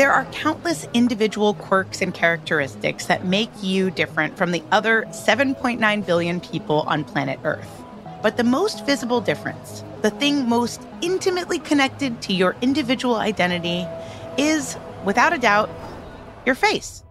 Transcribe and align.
There 0.00 0.12
are 0.12 0.24
countless 0.32 0.86
individual 0.94 1.52
quirks 1.52 2.00
and 2.00 2.14
characteristics 2.14 3.04
that 3.04 3.26
make 3.26 3.50
you 3.60 3.90
different 3.90 4.34
from 4.34 4.50
the 4.50 4.62
other 4.72 5.04
7.9 5.10 6.06
billion 6.06 6.40
people 6.40 6.84
on 6.86 7.04
planet 7.04 7.38
Earth. 7.44 7.68
But 8.22 8.38
the 8.38 8.44
most 8.44 8.86
visible 8.86 9.20
difference, 9.20 9.84
the 10.00 10.08
thing 10.08 10.48
most 10.48 10.80
intimately 11.02 11.58
connected 11.58 12.22
to 12.22 12.32
your 12.32 12.56
individual 12.62 13.16
identity, 13.16 13.86
is, 14.38 14.74
without 15.04 15.34
a 15.34 15.38
doubt, 15.38 15.68
your 16.46 16.54
face. 16.54 17.04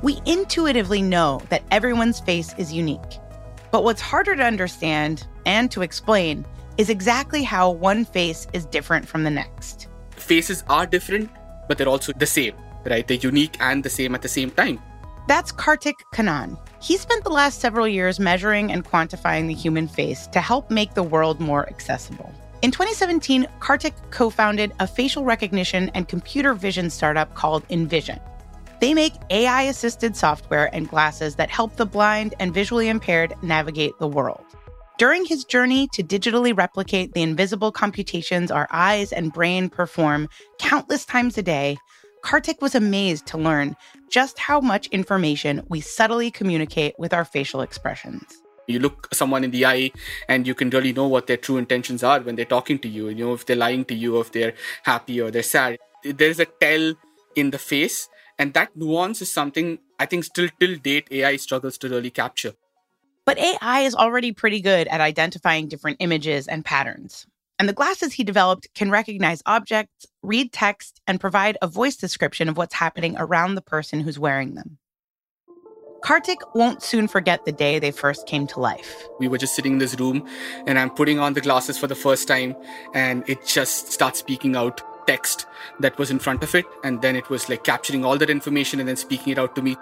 We 0.00 0.22
intuitively 0.24 1.02
know 1.02 1.42
that 1.50 1.62
everyone's 1.70 2.20
face 2.20 2.54
is 2.56 2.72
unique. 2.72 3.20
But 3.70 3.84
what's 3.84 4.00
harder 4.00 4.34
to 4.34 4.42
understand 4.42 5.26
and 5.44 5.70
to 5.72 5.82
explain 5.82 6.46
is 6.78 6.88
exactly 6.88 7.42
how 7.42 7.70
one 7.70 8.06
face 8.06 8.46
is 8.54 8.64
different 8.64 9.06
from 9.06 9.22
the 9.22 9.30
next 9.30 9.88
faces 10.26 10.64
are 10.68 10.86
different, 10.86 11.30
but 11.68 11.78
they're 11.78 11.88
also 11.88 12.12
the 12.12 12.26
same, 12.26 12.54
right? 12.84 13.06
They're 13.06 13.16
unique 13.16 13.56
and 13.60 13.82
the 13.82 13.90
same 13.90 14.14
at 14.14 14.22
the 14.22 14.28
same 14.28 14.50
time. 14.50 14.80
That's 15.28 15.50
Karthik 15.52 15.98
Kannan. 16.14 16.58
He 16.80 16.96
spent 16.96 17.24
the 17.24 17.30
last 17.30 17.60
several 17.60 17.88
years 17.88 18.20
measuring 18.20 18.70
and 18.70 18.84
quantifying 18.84 19.48
the 19.48 19.54
human 19.54 19.88
face 19.88 20.26
to 20.28 20.40
help 20.40 20.70
make 20.70 20.94
the 20.94 21.02
world 21.02 21.40
more 21.40 21.68
accessible. 21.68 22.32
In 22.62 22.70
2017, 22.70 23.46
Karthik 23.60 23.94
co 24.10 24.30
founded 24.30 24.72
a 24.80 24.86
facial 24.86 25.24
recognition 25.24 25.90
and 25.94 26.08
computer 26.08 26.54
vision 26.54 26.90
startup 26.90 27.34
called 27.34 27.64
Envision. 27.70 28.20
They 28.80 28.94
make 28.94 29.14
AI 29.30 29.62
assisted 29.62 30.16
software 30.16 30.70
and 30.74 30.88
glasses 30.88 31.34
that 31.36 31.50
help 31.50 31.76
the 31.76 31.86
blind 31.86 32.34
and 32.38 32.52
visually 32.52 32.88
impaired 32.88 33.34
navigate 33.42 33.98
the 33.98 34.08
world. 34.08 34.44
During 34.98 35.26
his 35.26 35.44
journey 35.44 35.88
to 35.88 36.02
digitally 36.02 36.56
replicate 36.56 37.12
the 37.12 37.20
invisible 37.20 37.70
computations 37.70 38.50
our 38.50 38.66
eyes 38.70 39.12
and 39.12 39.30
brain 39.30 39.68
perform 39.68 40.26
countless 40.58 41.04
times 41.04 41.36
a 41.36 41.42
day, 41.42 41.76
Karthik 42.24 42.62
was 42.62 42.74
amazed 42.74 43.26
to 43.26 43.36
learn 43.36 43.76
just 44.08 44.38
how 44.38 44.58
much 44.58 44.86
information 44.86 45.62
we 45.68 45.82
subtly 45.82 46.30
communicate 46.30 46.98
with 46.98 47.12
our 47.12 47.26
facial 47.26 47.60
expressions. 47.60 48.24
You 48.68 48.78
look 48.78 49.08
someone 49.12 49.44
in 49.44 49.50
the 49.50 49.66
eye 49.66 49.92
and 50.28 50.46
you 50.46 50.54
can 50.54 50.70
really 50.70 50.94
know 50.94 51.06
what 51.06 51.26
their 51.26 51.36
true 51.36 51.58
intentions 51.58 52.02
are 52.02 52.20
when 52.20 52.36
they're 52.36 52.46
talking 52.46 52.78
to 52.78 52.88
you. 52.88 53.10
You 53.10 53.26
know, 53.26 53.34
if 53.34 53.44
they're 53.44 53.54
lying 53.54 53.84
to 53.84 53.94
you, 53.94 54.18
if 54.20 54.32
they're 54.32 54.54
happy 54.84 55.20
or 55.20 55.30
they're 55.30 55.42
sad. 55.42 55.76
There's 56.04 56.40
a 56.40 56.46
tell 56.46 56.94
in 57.34 57.50
the 57.50 57.58
face. 57.58 58.08
And 58.38 58.54
that 58.54 58.74
nuance 58.74 59.20
is 59.20 59.30
something 59.30 59.78
I 59.98 60.06
think 60.06 60.24
still 60.24 60.48
till 60.58 60.76
date 60.76 61.08
AI 61.10 61.36
struggles 61.36 61.76
to 61.78 61.90
really 61.90 62.10
capture. 62.10 62.54
But 63.26 63.38
AI 63.38 63.80
is 63.80 63.96
already 63.96 64.30
pretty 64.32 64.60
good 64.60 64.86
at 64.86 65.00
identifying 65.00 65.66
different 65.66 65.96
images 65.98 66.46
and 66.46 66.64
patterns. 66.64 67.26
And 67.58 67.68
the 67.68 67.72
glasses 67.72 68.12
he 68.12 68.22
developed 68.22 68.68
can 68.74 68.90
recognize 68.90 69.42
objects, 69.46 70.06
read 70.22 70.52
text, 70.52 71.00
and 71.08 71.20
provide 71.20 71.58
a 71.60 71.66
voice 71.66 71.96
description 71.96 72.48
of 72.48 72.56
what's 72.56 72.74
happening 72.74 73.16
around 73.18 73.56
the 73.56 73.62
person 73.62 74.00
who's 74.00 74.18
wearing 74.18 74.54
them. 74.54 74.78
Karthik 76.04 76.36
won't 76.54 76.82
soon 76.82 77.08
forget 77.08 77.44
the 77.44 77.52
day 77.52 77.80
they 77.80 77.90
first 77.90 78.28
came 78.28 78.46
to 78.46 78.60
life. 78.60 79.08
We 79.18 79.26
were 79.26 79.38
just 79.38 79.56
sitting 79.56 79.72
in 79.72 79.78
this 79.78 79.98
room, 79.98 80.24
and 80.66 80.78
I'm 80.78 80.90
putting 80.90 81.18
on 81.18 81.32
the 81.32 81.40
glasses 81.40 81.76
for 81.76 81.88
the 81.88 81.96
first 81.96 82.28
time, 82.28 82.54
and 82.94 83.28
it 83.28 83.44
just 83.44 83.90
starts 83.90 84.20
speaking 84.20 84.54
out 84.54 84.82
text 85.08 85.46
that 85.80 85.98
was 85.98 86.12
in 86.12 86.20
front 86.20 86.44
of 86.44 86.54
it. 86.54 86.64
And 86.84 87.02
then 87.02 87.16
it 87.16 87.28
was 87.28 87.48
like 87.48 87.64
capturing 87.64 88.04
all 88.04 88.18
that 88.18 88.30
information 88.30 88.78
and 88.78 88.88
then 88.88 88.96
speaking 88.96 89.32
it 89.32 89.38
out 89.38 89.56
to 89.56 89.62
me. 89.62 89.76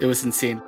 It 0.00 0.06
was 0.06 0.24
insane. 0.24 0.62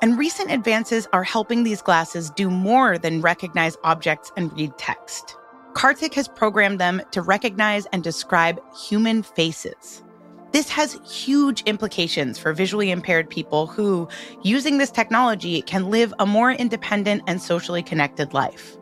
And 0.00 0.16
recent 0.16 0.52
advances 0.52 1.08
are 1.12 1.24
helping 1.24 1.64
these 1.64 1.82
glasses 1.82 2.30
do 2.30 2.50
more 2.50 2.98
than 2.98 3.20
recognize 3.20 3.76
objects 3.82 4.30
and 4.36 4.52
read 4.56 4.78
text. 4.78 5.36
Karthik 5.72 6.14
has 6.14 6.28
programmed 6.28 6.80
them 6.80 7.02
to 7.10 7.20
recognize 7.20 7.86
and 7.86 8.02
describe 8.02 8.60
human 8.74 9.24
faces. 9.24 10.04
This 10.52 10.68
has 10.70 10.98
huge 11.04 11.62
implications 11.62 12.38
for 12.38 12.52
visually 12.52 12.90
impaired 12.90 13.28
people 13.28 13.66
who, 13.66 14.08
using 14.42 14.78
this 14.78 14.90
technology, 14.90 15.62
can 15.62 15.90
live 15.90 16.14
a 16.20 16.26
more 16.26 16.52
independent 16.52 17.24
and 17.26 17.42
socially 17.42 17.82
connected 17.82 18.32
life. 18.32 18.77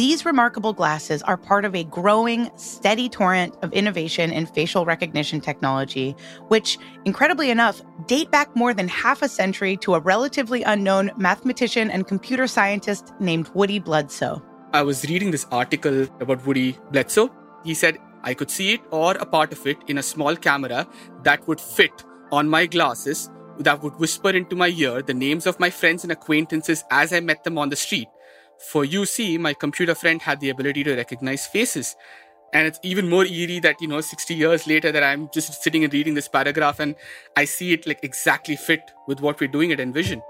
These 0.00 0.24
remarkable 0.24 0.72
glasses 0.72 1.20
are 1.24 1.36
part 1.36 1.66
of 1.66 1.74
a 1.74 1.84
growing, 1.84 2.50
steady 2.56 3.10
torrent 3.10 3.54
of 3.60 3.70
innovation 3.74 4.32
in 4.32 4.46
facial 4.46 4.86
recognition 4.86 5.42
technology, 5.42 6.16
which, 6.48 6.78
incredibly 7.04 7.50
enough, 7.50 7.82
date 8.06 8.30
back 8.30 8.56
more 8.56 8.72
than 8.72 8.88
half 8.88 9.20
a 9.20 9.28
century 9.28 9.76
to 9.82 9.92
a 9.92 10.00
relatively 10.00 10.62
unknown 10.62 11.10
mathematician 11.18 11.90
and 11.90 12.08
computer 12.08 12.46
scientist 12.46 13.12
named 13.20 13.50
Woody 13.52 13.78
Bledsoe. 13.78 14.42
I 14.72 14.80
was 14.84 15.04
reading 15.04 15.32
this 15.32 15.46
article 15.52 16.04
about 16.18 16.46
Woody 16.46 16.78
Bledsoe. 16.90 17.28
He 17.62 17.74
said, 17.74 17.98
I 18.22 18.32
could 18.32 18.50
see 18.50 18.72
it 18.72 18.80
or 18.90 19.12
a 19.18 19.26
part 19.26 19.52
of 19.52 19.66
it 19.66 19.76
in 19.86 19.98
a 19.98 20.02
small 20.02 20.34
camera 20.34 20.88
that 21.24 21.46
would 21.46 21.60
fit 21.60 22.06
on 22.32 22.48
my 22.48 22.64
glasses 22.64 23.28
that 23.58 23.82
would 23.82 23.96
whisper 23.96 24.30
into 24.30 24.56
my 24.56 24.68
ear 24.68 25.02
the 25.02 25.12
names 25.12 25.46
of 25.46 25.60
my 25.60 25.68
friends 25.68 26.04
and 26.04 26.10
acquaintances 26.10 26.84
as 26.90 27.12
I 27.12 27.20
met 27.20 27.44
them 27.44 27.58
on 27.58 27.68
the 27.68 27.76
street. 27.76 28.08
For 28.60 28.84
UC, 28.84 29.38
my 29.38 29.54
computer 29.54 29.94
friend 29.94 30.20
had 30.20 30.40
the 30.40 30.50
ability 30.50 30.84
to 30.84 30.94
recognize 30.94 31.46
faces. 31.46 31.96
And 32.52 32.66
it's 32.66 32.78
even 32.82 33.08
more 33.08 33.24
eerie 33.24 33.58
that, 33.60 33.80
you 33.80 33.88
know, 33.88 34.02
60 34.02 34.34
years 34.34 34.66
later 34.66 34.92
that 34.92 35.02
I'm 35.02 35.30
just 35.32 35.62
sitting 35.62 35.82
and 35.82 35.92
reading 35.92 36.12
this 36.12 36.28
paragraph 36.28 36.78
and 36.78 36.94
I 37.36 37.46
see 37.46 37.72
it 37.72 37.86
like 37.86 38.00
exactly 38.02 38.56
fit 38.56 38.82
with 39.08 39.20
what 39.20 39.40
we're 39.40 39.48
doing 39.48 39.72
at 39.72 39.80
Envision. 39.80 40.20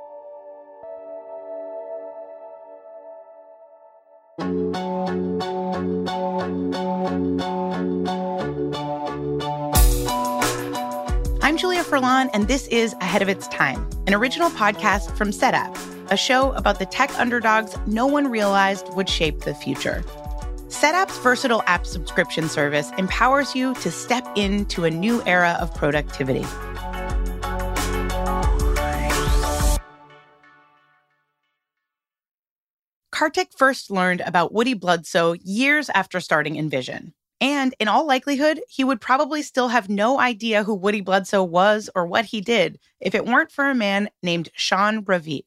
I'm 11.42 11.56
Julia 11.56 11.82
Furlan, 11.82 12.30
and 12.32 12.46
this 12.46 12.68
is 12.68 12.94
Ahead 13.00 13.22
of 13.22 13.28
Its 13.28 13.48
Time, 13.48 13.90
an 14.06 14.14
original 14.14 14.50
podcast 14.50 15.16
from 15.16 15.30
Setapp 15.30 15.89
a 16.10 16.16
show 16.16 16.52
about 16.52 16.78
the 16.78 16.86
tech 16.86 17.10
underdogs 17.18 17.76
no 17.86 18.06
one 18.06 18.28
realized 18.28 18.92
would 18.94 19.08
shape 19.08 19.40
the 19.40 19.54
future. 19.54 20.04
Setapp's 20.68 21.18
versatile 21.18 21.62
app 21.66 21.86
subscription 21.86 22.48
service 22.48 22.90
empowers 22.98 23.54
you 23.54 23.74
to 23.74 23.90
step 23.90 24.26
into 24.36 24.84
a 24.84 24.90
new 24.90 25.22
era 25.26 25.56
of 25.60 25.74
productivity. 25.74 26.44
Karthik 33.12 33.52
first 33.56 33.90
learned 33.90 34.22
about 34.22 34.54
Woody 34.54 34.74
Bledsoe 34.74 35.34
years 35.42 35.90
after 35.90 36.20
starting 36.20 36.56
Envision. 36.56 37.12
And 37.40 37.74
in 37.78 37.88
all 37.88 38.06
likelihood, 38.06 38.60
he 38.68 38.84
would 38.84 39.00
probably 39.00 39.42
still 39.42 39.68
have 39.68 39.88
no 39.88 40.20
idea 40.20 40.64
who 40.64 40.74
Woody 40.74 41.00
Bledsoe 41.00 41.42
was 41.42 41.90
or 41.94 42.06
what 42.06 42.26
he 42.26 42.40
did 42.40 42.78
if 43.00 43.14
it 43.14 43.26
weren't 43.26 43.50
for 43.50 43.68
a 43.68 43.74
man 43.74 44.08
named 44.22 44.50
Shaun 44.54 45.04
Raviv. 45.04 45.44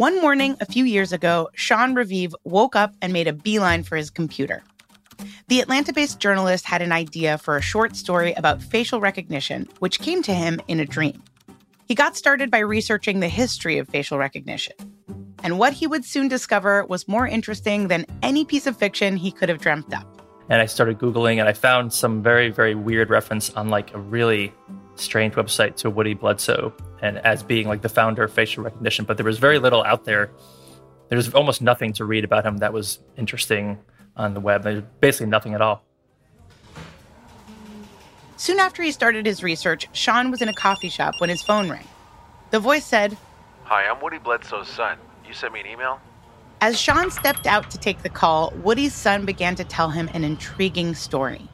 One 0.00 0.18
morning 0.22 0.56
a 0.60 0.64
few 0.64 0.86
years 0.86 1.12
ago, 1.12 1.50
Shaun 1.52 1.94
Raviv 1.94 2.32
woke 2.44 2.74
up 2.74 2.94
and 3.02 3.12
made 3.12 3.28
a 3.28 3.34
beeline 3.34 3.82
for 3.82 3.96
his 3.96 4.08
computer. 4.08 4.62
The 5.48 5.60
Atlanta 5.60 5.92
based 5.92 6.18
journalist 6.18 6.64
had 6.64 6.80
an 6.80 6.90
idea 6.90 7.36
for 7.36 7.58
a 7.58 7.60
short 7.60 7.94
story 7.94 8.32
about 8.32 8.62
facial 8.62 8.98
recognition, 8.98 9.68
which 9.80 10.00
came 10.00 10.22
to 10.22 10.32
him 10.32 10.58
in 10.68 10.80
a 10.80 10.86
dream. 10.86 11.22
He 11.86 11.94
got 11.94 12.16
started 12.16 12.50
by 12.50 12.60
researching 12.60 13.20
the 13.20 13.28
history 13.28 13.76
of 13.76 13.90
facial 13.90 14.16
recognition. 14.16 14.72
And 15.44 15.58
what 15.58 15.74
he 15.74 15.86
would 15.86 16.06
soon 16.06 16.28
discover 16.28 16.86
was 16.86 17.06
more 17.06 17.26
interesting 17.28 17.88
than 17.88 18.06
any 18.22 18.46
piece 18.46 18.66
of 18.66 18.78
fiction 18.78 19.18
he 19.18 19.30
could 19.30 19.50
have 19.50 19.60
dreamt 19.60 19.92
up. 19.92 20.22
And 20.48 20.62
I 20.62 20.64
started 20.64 20.98
Googling 20.98 21.40
and 21.40 21.46
I 21.46 21.52
found 21.52 21.92
some 21.92 22.22
very, 22.22 22.48
very 22.48 22.74
weird 22.74 23.10
reference 23.10 23.50
on 23.50 23.68
like 23.68 23.92
a 23.92 23.98
really 23.98 24.54
strange 25.00 25.34
website 25.34 25.76
to 25.76 25.90
Woody 25.90 26.14
Bledsoe 26.14 26.72
and 27.02 27.18
as 27.18 27.42
being 27.42 27.66
like 27.68 27.82
the 27.82 27.88
founder 27.88 28.24
of 28.24 28.32
facial 28.32 28.64
recognition, 28.64 29.04
but 29.04 29.16
there 29.16 29.26
was 29.26 29.38
very 29.38 29.58
little 29.58 29.82
out 29.82 30.04
there. 30.04 30.30
There's 31.08 31.32
almost 31.34 31.62
nothing 31.62 31.92
to 31.94 32.04
read 32.04 32.24
about 32.24 32.44
him 32.44 32.58
that 32.58 32.72
was 32.72 33.00
interesting 33.16 33.78
on 34.16 34.34
the 34.34 34.40
web. 34.40 34.62
There's 34.62 34.82
basically 35.00 35.26
nothing 35.26 35.54
at 35.54 35.60
all. 35.60 35.82
Soon 38.36 38.58
after 38.58 38.82
he 38.82 38.92
started 38.92 39.26
his 39.26 39.42
research, 39.42 39.86
Shaun 39.92 40.30
was 40.30 40.40
in 40.40 40.48
a 40.48 40.54
coffee 40.54 40.88
shop 40.88 41.14
when 41.18 41.28
his 41.28 41.42
phone 41.42 41.68
rang. 41.68 41.86
The 42.50 42.58
voice 42.58 42.86
said, 42.86 43.16
Hi, 43.64 43.86
I'm 43.86 44.00
Woody 44.00 44.18
Bledsoe's 44.18 44.68
son. 44.68 44.98
You 45.26 45.34
sent 45.34 45.52
me 45.52 45.60
an 45.60 45.66
email? 45.66 46.00
As 46.62 46.78
Shaun 46.78 47.10
stepped 47.10 47.46
out 47.46 47.70
to 47.70 47.78
take 47.78 48.02
the 48.02 48.08
call, 48.08 48.52
Woody's 48.62 48.94
son 48.94 49.24
began 49.24 49.54
to 49.56 49.64
tell 49.64 49.90
him 49.90 50.10
an 50.14 50.24
intriguing 50.24 50.94
story. 50.94 51.48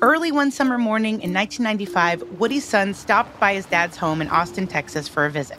Early 0.00 0.30
one 0.30 0.52
summer 0.52 0.78
morning 0.78 1.20
in 1.22 1.34
1995, 1.34 2.38
Woody's 2.38 2.64
son 2.64 2.94
stopped 2.94 3.40
by 3.40 3.54
his 3.54 3.66
dad's 3.66 3.96
home 3.96 4.22
in 4.22 4.28
Austin, 4.28 4.68
Texas 4.68 5.08
for 5.08 5.26
a 5.26 5.30
visit. 5.30 5.58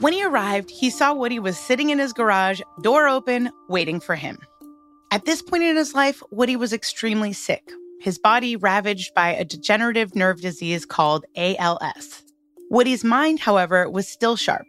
When 0.00 0.12
he 0.12 0.24
arrived, 0.24 0.70
he 0.70 0.90
saw 0.90 1.14
Woody 1.14 1.38
was 1.38 1.56
sitting 1.56 1.90
in 1.90 2.00
his 2.00 2.12
garage, 2.12 2.60
door 2.82 3.06
open, 3.06 3.52
waiting 3.68 4.00
for 4.00 4.16
him. 4.16 4.38
At 5.12 5.24
this 5.24 5.40
point 5.40 5.62
in 5.62 5.76
his 5.76 5.94
life, 5.94 6.20
Woody 6.32 6.56
was 6.56 6.72
extremely 6.72 7.32
sick, 7.32 7.70
his 8.00 8.18
body 8.18 8.56
ravaged 8.56 9.14
by 9.14 9.28
a 9.28 9.44
degenerative 9.44 10.16
nerve 10.16 10.40
disease 10.40 10.84
called 10.84 11.24
ALS. 11.36 12.24
Woody's 12.70 13.04
mind, 13.04 13.38
however, 13.38 13.88
was 13.88 14.08
still 14.08 14.34
sharp. 14.34 14.66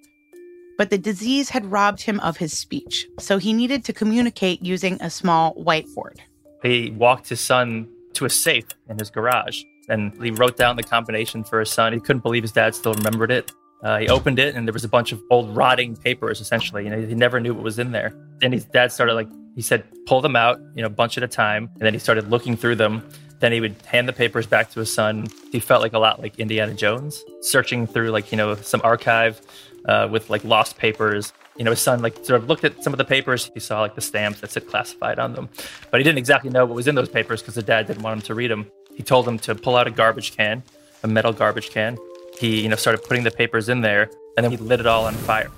but 0.77 0.89
the 0.89 0.97
disease 0.97 1.49
had 1.49 1.65
robbed 1.71 2.01
him 2.01 2.19
of 2.19 2.35
his 2.37 2.51
speech, 2.51 3.07
so 3.17 3.37
he 3.37 3.53
needed 3.53 3.85
to 3.85 3.93
communicate 3.93 4.61
using 4.61 4.97
a 5.01 5.09
small 5.09 5.55
whiteboard. 5.55 6.17
He 6.61 6.91
walked 6.91 7.29
his 7.29 7.39
son 7.39 7.87
to 8.15 8.25
a 8.25 8.29
safe 8.29 8.65
in 8.89 8.97
his 8.97 9.09
garage 9.09 9.63
and 9.89 10.13
he 10.21 10.31
wrote 10.31 10.57
down 10.57 10.75
the 10.75 10.83
combination 10.83 11.43
for 11.43 11.59
his 11.59 11.69
son. 11.69 11.93
He 11.93 11.99
couldn't 11.99 12.23
believe 12.23 12.43
his 12.43 12.51
dad 12.51 12.75
still 12.75 12.93
remembered 12.93 13.31
it. 13.31 13.51
Uh, 13.83 13.99
he 13.99 14.09
opened 14.09 14.39
it 14.39 14.55
and 14.55 14.67
there 14.67 14.73
was 14.73 14.83
a 14.83 14.89
bunch 14.89 15.11
of 15.11 15.21
old 15.29 15.55
rotting 15.55 15.95
papers, 15.95 16.41
essentially. 16.41 16.85
You 16.85 16.89
know, 16.89 17.01
he 17.01 17.15
never 17.15 17.39
knew 17.39 17.53
what 17.53 17.63
was 17.63 17.77
in 17.77 17.91
there. 17.91 18.13
And 18.41 18.53
his 18.53 18.65
dad 18.65 18.91
started 18.91 19.13
like 19.13 19.27
he 19.55 19.61
said, 19.61 19.85
pull 20.05 20.21
them 20.21 20.35
out, 20.35 20.59
you 20.75 20.81
know, 20.81 20.87
a 20.87 20.89
bunch 20.89 21.17
at 21.17 21.23
a 21.23 21.27
time, 21.29 21.69
and 21.75 21.81
then 21.81 21.93
he 21.93 21.99
started 21.99 22.29
looking 22.29 22.57
through 22.57 22.75
them. 22.75 23.07
Then 23.39 23.53
he 23.53 23.61
would 23.61 23.75
hand 23.85 24.07
the 24.07 24.13
papers 24.13 24.45
back 24.45 24.69
to 24.71 24.81
his 24.81 24.93
son. 24.93 25.27
He 25.51 25.61
felt 25.61 25.81
like 25.81 25.93
a 25.93 25.99
lot 25.99 26.21
like 26.21 26.37
Indiana 26.39 26.73
Jones, 26.73 27.23
searching 27.41 27.87
through 27.87 28.11
like 28.11 28.31
you 28.31 28.37
know 28.37 28.55
some 28.55 28.81
archive 28.83 29.41
uh, 29.87 30.07
with 30.11 30.29
like 30.29 30.43
lost 30.43 30.77
papers. 30.77 31.31
You 31.57 31.63
know, 31.63 31.71
his 31.71 31.79
son 31.79 32.01
like 32.01 32.15
sort 32.25 32.41
of 32.41 32.49
looked 32.49 32.63
at 32.65 32.83
some 32.83 32.93
of 32.93 32.97
the 32.97 33.05
papers. 33.05 33.49
He 33.53 33.59
saw 33.59 33.81
like 33.81 33.95
the 33.95 34.01
stamps 34.01 34.41
that 34.41 34.51
said 34.51 34.67
classified 34.67 35.19
on 35.19 35.33
them, 35.33 35.49
but 35.89 35.99
he 35.99 36.03
didn't 36.03 36.17
exactly 36.17 36.49
know 36.49 36.65
what 36.65 36.75
was 36.75 36.87
in 36.87 36.95
those 36.95 37.09
papers 37.09 37.41
because 37.41 37.55
the 37.55 37.63
dad 37.63 37.87
didn't 37.87 38.03
want 38.03 38.17
him 38.17 38.21
to 38.23 38.35
read 38.35 38.51
them. 38.51 38.69
He 38.93 39.03
told 39.03 39.27
him 39.27 39.39
to 39.39 39.55
pull 39.55 39.75
out 39.75 39.87
a 39.87 39.91
garbage 39.91 40.35
can, 40.35 40.63
a 41.03 41.07
metal 41.07 41.33
garbage 41.33 41.69
can. 41.69 41.97
He, 42.39 42.61
you 42.61 42.69
know, 42.69 42.75
started 42.75 43.03
putting 43.03 43.23
the 43.23 43.31
papers 43.31 43.69
in 43.69 43.81
there, 43.81 44.09
and 44.35 44.43
then 44.43 44.51
he 44.51 44.57
lit 44.57 44.79
it 44.79 44.85
all 44.85 45.05
on 45.05 45.13
fire. 45.13 45.49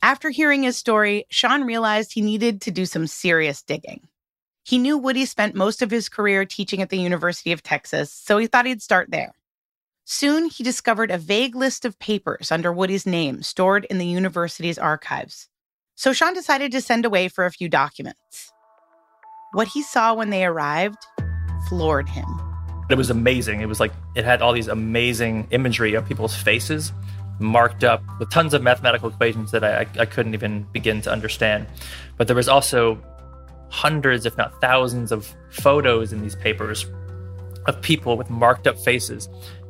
After 0.00 0.30
hearing 0.30 0.62
his 0.62 0.78
story, 0.78 1.26
Shaun 1.28 1.64
realized 1.64 2.12
he 2.12 2.22
needed 2.22 2.62
to 2.62 2.70
do 2.70 2.86
some 2.86 3.06
serious 3.06 3.62
digging. 3.62 4.08
He 4.64 4.78
knew 4.78 4.96
Woody 4.96 5.24
spent 5.26 5.54
most 5.54 5.82
of 5.82 5.90
his 5.90 6.08
career 6.08 6.44
teaching 6.44 6.80
at 6.80 6.88
the 6.88 6.98
University 6.98 7.52
of 7.52 7.62
Texas, 7.62 8.12
so 8.12 8.38
he 8.38 8.46
thought 8.46 8.66
he'd 8.66 8.82
start 8.82 9.10
there. 9.10 9.34
Soon, 10.10 10.46
he 10.46 10.64
discovered 10.64 11.10
a 11.10 11.18
vague 11.18 11.54
list 11.54 11.84
of 11.84 11.98
papers 11.98 12.50
under 12.50 12.72
Woody's 12.72 13.04
name 13.04 13.42
stored 13.42 13.84
in 13.90 13.98
the 13.98 14.06
university's 14.06 14.78
archives. 14.78 15.50
So 15.96 16.14
Shaun 16.14 16.32
decided 16.32 16.72
to 16.72 16.80
send 16.80 17.04
away 17.04 17.28
for 17.28 17.44
a 17.44 17.50
few 17.50 17.68
documents. 17.68 18.50
What 19.52 19.68
he 19.68 19.82
saw 19.82 20.14
when 20.14 20.30
they 20.30 20.46
arrived 20.46 20.96
floored 21.68 22.08
him. 22.08 22.24
It 22.88 22.94
was 22.94 23.10
amazing. 23.10 23.60
It 23.60 23.68
was 23.68 23.80
like 23.80 23.92
it 24.16 24.24
had 24.24 24.40
all 24.40 24.54
these 24.54 24.68
amazing 24.68 25.46
imagery 25.50 25.92
of 25.92 26.08
people's 26.08 26.34
faces 26.34 26.90
marked 27.38 27.84
up 27.84 28.02
with 28.18 28.30
tons 28.30 28.54
of 28.54 28.62
mathematical 28.62 29.10
equations 29.10 29.50
that 29.50 29.62
I, 29.62 29.86
I 29.98 30.06
couldn't 30.06 30.32
even 30.32 30.66
begin 30.72 31.02
to 31.02 31.12
understand. 31.12 31.66
But 32.16 32.28
there 32.28 32.36
was 32.36 32.48
also 32.48 32.98
hundreds, 33.68 34.24
if 34.24 34.38
not 34.38 34.58
thousands, 34.62 35.12
of 35.12 35.30
photos 35.50 36.14
in 36.14 36.22
these 36.22 36.34
papers 36.34 36.86
of 37.66 37.80
people 37.82 38.16
with 38.16 38.30
marked 38.30 38.66
up 38.66 38.78
faces, 38.78 39.28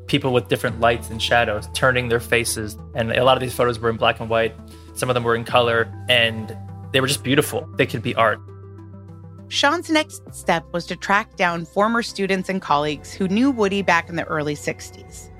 people 0.08 0.32
with 0.32 0.48
different 0.48 0.80
lights 0.80 1.10
and 1.10 1.22
shadows 1.22 1.68
turning 1.74 2.08
their 2.08 2.20
faces. 2.20 2.76
And 2.94 3.12
a 3.12 3.24
lot 3.24 3.36
of 3.36 3.40
these 3.40 3.54
photos 3.54 3.78
were 3.78 3.90
in 3.90 3.96
black 3.96 4.18
and 4.20 4.28
white, 4.28 4.54
some 4.94 5.08
of 5.08 5.14
them 5.14 5.22
were 5.22 5.36
in 5.36 5.44
color, 5.44 5.92
and 6.08 6.56
they 6.92 7.00
were 7.00 7.06
just 7.06 7.22
beautiful. 7.22 7.68
They 7.76 7.86
could 7.86 8.02
be 8.02 8.14
art. 8.14 8.40
Shaun's 9.48 9.88
next 9.88 10.22
step 10.34 10.64
was 10.72 10.84
to 10.86 10.96
track 10.96 11.36
down 11.36 11.64
former 11.64 12.02
students 12.02 12.48
and 12.48 12.60
colleagues 12.60 13.12
who 13.12 13.28
knew 13.28 13.50
Woody 13.50 13.82
back 13.82 14.08
in 14.08 14.16
the 14.16 14.24
early 14.24 14.54
60s. 14.54 15.30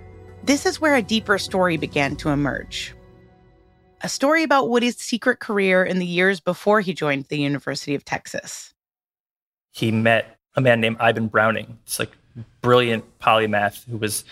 This 0.45 0.65
is 0.65 0.81
where 0.81 0.95
a 0.95 1.03
deeper 1.03 1.37
story 1.37 1.77
began 1.77 2.17
to 2.17 2.31
emerge. 2.31 2.95
A 4.01 4.09
story 4.09 4.45
about 4.45 4.71
Woody's 4.71 4.97
secret 4.97 5.41
career 5.41 5.85
in 5.85 5.99
the 5.99 6.07
years 6.07 6.41
before 6.41 6.81
he 6.81 6.95
joined 6.95 7.25
the 7.25 7.39
University 7.39 7.95
of 7.95 8.05
Texas. 8.05 8.73
He 9.73 9.91
met 9.91 10.39
a 10.57 10.61
man 10.61 10.81
named 10.81 10.99
Iben 10.99 11.31
Browning. 11.31 11.79
It's 11.85 11.99
like 11.99 12.13
brilliant 12.61 13.05
polymath 13.19 13.85
who 13.89 13.97
was 13.97 14.25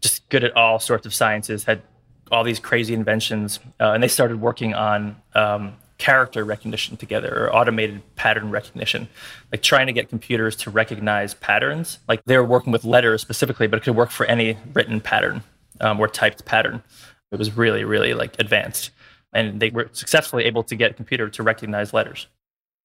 just 0.00 0.28
good 0.28 0.44
at 0.44 0.56
all 0.56 0.78
sorts 0.78 1.06
of 1.06 1.14
sciences, 1.14 1.64
had 1.64 1.82
all 2.30 2.44
these 2.44 2.58
crazy 2.58 2.94
inventions, 2.94 3.58
uh, 3.80 3.92
and 3.92 4.02
they 4.02 4.08
started 4.08 4.40
working 4.40 4.74
on 4.74 5.16
um, 5.34 5.74
character 5.98 6.44
recognition 6.44 6.96
together 6.96 7.44
or 7.44 7.54
automated 7.54 8.02
pattern 8.16 8.50
recognition, 8.50 9.08
like 9.52 9.62
trying 9.62 9.86
to 9.86 9.92
get 9.92 10.08
computers 10.08 10.56
to 10.56 10.70
recognize 10.70 11.34
patterns. 11.34 11.98
Like 12.08 12.24
they 12.24 12.36
were 12.38 12.44
working 12.44 12.72
with 12.72 12.84
letters 12.84 13.20
specifically, 13.20 13.66
but 13.66 13.78
it 13.78 13.82
could 13.82 13.94
work 13.94 14.10
for 14.10 14.26
any 14.26 14.56
written 14.72 15.00
pattern 15.00 15.42
um, 15.80 16.00
or 16.00 16.08
typed 16.08 16.44
pattern. 16.46 16.82
It 17.30 17.38
was 17.38 17.56
really, 17.56 17.84
really 17.84 18.14
like 18.14 18.38
advanced. 18.38 18.90
And 19.32 19.60
they 19.60 19.70
were 19.70 19.88
successfully 19.92 20.44
able 20.44 20.64
to 20.64 20.74
get 20.74 20.90
a 20.92 20.94
computer 20.94 21.28
to 21.28 21.42
recognize 21.42 21.92
letters. 21.92 22.26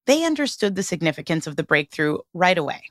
They 0.05 0.23
understood 0.23 0.75
the 0.75 0.83
significance 0.83 1.47
of 1.47 1.55
the 1.55 1.63
breakthrough 1.63 2.19
right 2.33 2.57
away. 2.57 2.83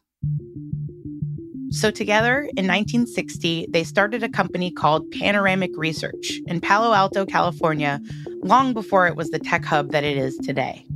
So, 1.74 1.90
together 1.90 2.42
in 2.56 2.68
1960, 2.68 3.66
they 3.70 3.82
started 3.82 4.22
a 4.22 4.28
company 4.28 4.70
called 4.70 5.10
Panoramic 5.10 5.72
Research 5.74 6.40
in 6.46 6.60
Palo 6.60 6.92
Alto, 6.92 7.26
California, 7.26 8.00
long 8.44 8.72
before 8.72 9.08
it 9.08 9.16
was 9.16 9.30
the 9.30 9.40
tech 9.40 9.64
hub 9.64 9.90
that 9.90 10.04
it 10.04 10.16
is 10.16 10.36
today. 10.36 10.86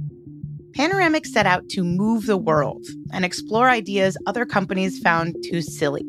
Panoramic 0.74 1.26
set 1.26 1.46
out 1.46 1.68
to 1.70 1.82
move 1.82 2.26
the 2.26 2.36
world 2.36 2.86
and 3.12 3.24
explore 3.24 3.68
ideas 3.68 4.16
other 4.26 4.46
companies 4.46 5.00
found 5.00 5.34
too 5.50 5.62
silly. 5.62 6.06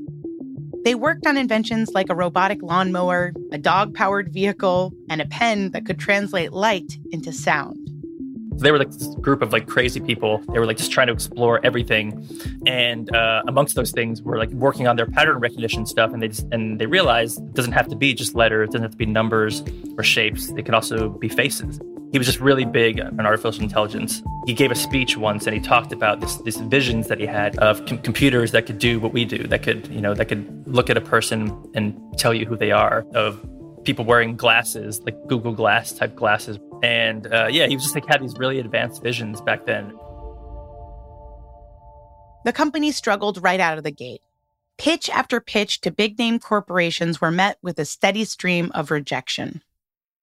They 0.83 0.94
worked 0.94 1.25
on 1.25 1.36
inventions 1.36 1.89
like 1.95 2.12
a 2.12 2.15
robotic 2.15 2.62
lawnmower, 2.62 3.33
a 3.51 3.57
dog 3.57 3.95
powered 3.95 4.31
vehicle, 4.31 4.94
and 5.10 5.19
a 5.19 5.25
pen 5.25 5.72
that 5.72 5.88
could 5.88 5.98
translate 5.98 6.54
light 6.54 6.95
into 7.10 7.33
sound 7.33 7.88
they 8.61 8.71
were 8.71 8.79
like 8.79 8.91
this 8.91 9.07
group 9.15 9.41
of 9.41 9.53
like 9.53 9.67
crazy 9.67 10.00
people. 10.00 10.39
They 10.51 10.59
were 10.59 10.65
like 10.65 10.77
just 10.77 10.91
trying 10.91 11.07
to 11.07 11.13
explore 11.13 11.59
everything, 11.63 12.27
and 12.65 13.13
uh, 13.15 13.44
amongst 13.47 13.75
those 13.75 13.91
things 13.91 14.21
were 14.21 14.38
like 14.38 14.50
working 14.51 14.88
on 14.88 14.95
their 14.95 15.06
pattern 15.06 15.39
recognition 15.39 15.85
stuff. 15.85 16.11
And 16.13 16.21
they 16.21 16.29
just, 16.29 16.47
and 16.51 16.79
they 16.79 16.85
realized 16.85 17.39
it 17.39 17.53
doesn't 17.53 17.73
have 17.73 17.88
to 17.89 17.95
be 17.95 18.13
just 18.13 18.35
letters, 18.35 18.69
it 18.69 18.71
doesn't 18.71 18.83
have 18.83 18.91
to 18.91 18.97
be 18.97 19.06
numbers 19.06 19.63
or 19.97 20.03
shapes. 20.03 20.50
It 20.50 20.65
can 20.65 20.73
also 20.73 21.09
be 21.09 21.29
faces. 21.29 21.79
He 22.11 22.17
was 22.17 22.25
just 22.25 22.39
really 22.39 22.65
big 22.65 23.00
on 23.00 23.19
artificial 23.23 23.61
intelligence. 23.61 24.23
He 24.47 24.53
gave 24.53 24.71
a 24.71 24.75
speech 24.75 25.15
once, 25.15 25.45
and 25.45 25.55
he 25.55 25.62
talked 25.62 25.91
about 25.91 26.21
this, 26.21 26.38
these 26.38 26.57
visions 26.57 27.07
that 27.07 27.19
he 27.19 27.27
had 27.27 27.55
of 27.59 27.85
com- 27.85 28.00
computers 28.00 28.51
that 28.51 28.65
could 28.65 28.79
do 28.79 29.00
what 29.00 29.13
we 29.13 29.25
do, 29.25 29.44
that 29.47 29.62
could 29.62 29.88
you 29.88 30.01
know 30.01 30.15
that 30.15 30.25
could 30.25 30.67
look 30.67 30.89
at 30.89 30.97
a 30.97 31.01
person 31.01 31.55
and 31.75 31.95
tell 32.17 32.33
you 32.33 32.45
who 32.45 32.57
they 32.57 32.71
are, 32.71 33.05
of 33.13 33.39
people 33.83 34.05
wearing 34.05 34.35
glasses, 34.35 35.01
like 35.01 35.15
Google 35.27 35.53
Glass 35.53 35.91
type 35.91 36.15
glasses. 36.15 36.59
And 36.83 37.31
uh, 37.33 37.47
yeah, 37.49 37.67
he 37.67 37.75
was 37.75 37.83
just 37.83 37.95
like 37.95 38.05
had 38.07 38.21
these 38.21 38.37
really 38.37 38.59
advanced 38.59 39.01
visions 39.03 39.41
back 39.41 39.65
then. 39.65 39.97
The 42.45 42.53
company 42.53 42.91
struggled 42.91 43.43
right 43.43 43.59
out 43.59 43.77
of 43.77 43.83
the 43.83 43.91
gate. 43.91 44.21
Pitch 44.77 45.09
after 45.09 45.41
pitch 45.41 45.81
to 45.81 45.91
big 45.91 46.17
name 46.17 46.39
corporations 46.39 47.19
were 47.19 47.31
met 47.31 47.57
with 47.61 47.77
a 47.79 47.85
steady 47.85 48.23
stream 48.23 48.71
of 48.73 48.91
rejection. 48.91 49.62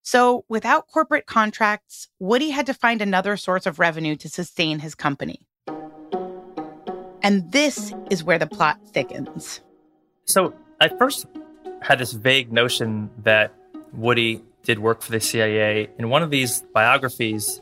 So, 0.01 0.45
without 0.47 0.88
corporate 0.88 1.25
contracts, 1.25 2.07
Woody 2.19 2.51
had 2.51 2.67
to 2.67 2.74
find 2.74 3.01
another 3.01 3.35
source 3.38 3.65
of 3.65 3.79
revenue 3.79 4.15
to 4.17 4.29
sustain 4.29 4.79
his 4.79 4.95
company. 4.95 5.41
And 7.21 7.51
this 7.51 7.91
is 8.12 8.24
where 8.24 8.38
the 8.38 8.45
plot 8.47 8.79
thickens. 8.93 9.62
So, 10.25 10.53
I 10.79 10.89
first 10.89 11.25
had 11.86 12.00
this 12.00 12.13
vague 12.13 12.51
notion 12.51 13.12
that 13.20 13.54
Woody 13.94 14.42
did 14.63 14.80
work 14.80 15.04
for 15.04 15.12
the 15.12 15.20
CIA. 15.20 15.88
In 16.00 16.10
one 16.10 16.24
of 16.24 16.32
these 16.32 16.63
biographies 16.74 17.62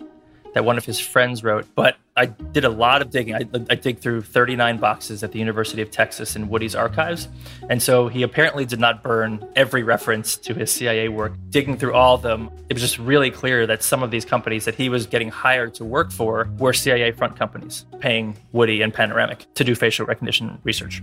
that 0.54 0.64
one 0.64 0.78
of 0.78 0.86
his 0.86 0.98
friends 1.00 1.44
wrote, 1.44 1.66
but 1.76 1.98
I 2.16 2.28
did 2.28 2.64
a 2.64 2.70
lot 2.70 3.02
of 3.02 3.10
digging. 3.10 3.36
I, 3.36 3.42
I 3.70 3.76
through 3.76 4.22
39 4.22 4.78
boxes 4.78 5.24
at 5.24 5.32
the 5.32 5.40
University 5.40 5.82
of 5.82 5.90
Texas 5.92 6.36
in 6.36 6.48
Woody's 6.48 6.76
archives. 6.76 7.28
And 7.70 7.82
so 7.82 8.08
he 8.08 8.22
apparently 8.22 8.66
did 8.66 8.80
not 8.80 9.04
burn 9.04 9.46
every 9.56 9.84
reference 9.84 10.38
to 10.38 10.54
his 10.54 10.72
CIA 10.72 11.10
work. 11.10 11.34
Digging 11.50 11.76
through 11.76 11.94
all 11.94 12.16
of 12.16 12.22
them, 12.22 12.50
it 12.70 12.74
was 12.76 12.82
just 12.84 13.00
really 13.00 13.32
clear 13.32 13.66
that 13.66 13.84
some 13.84 14.04
of 14.04 14.12
these 14.12 14.26
companies 14.26 14.64
that 14.66 14.76
he 14.76 14.90
was 14.90 15.08
getting 15.08 15.30
hired 15.30 15.74
to 15.74 15.84
work 15.84 16.12
for 16.12 16.48
were 16.60 16.72
CIA 16.72 17.12
front 17.12 17.36
companies, 17.36 17.86
paying 18.00 18.38
Woody 18.52 18.84
and 18.84 18.94
Panoramic 18.94 19.52
to 19.56 19.64
do 19.64 19.76
facial 19.76 20.06
recognition 20.06 20.60
research. 20.64 21.02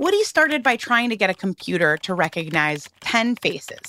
Woody 0.00 0.24
started 0.24 0.62
by 0.62 0.76
trying 0.76 1.10
to 1.10 1.16
get 1.16 1.28
a 1.28 1.34
computer 1.34 1.98
to 1.98 2.14
recognize 2.14 2.88
10 3.00 3.36
faces. 3.36 3.82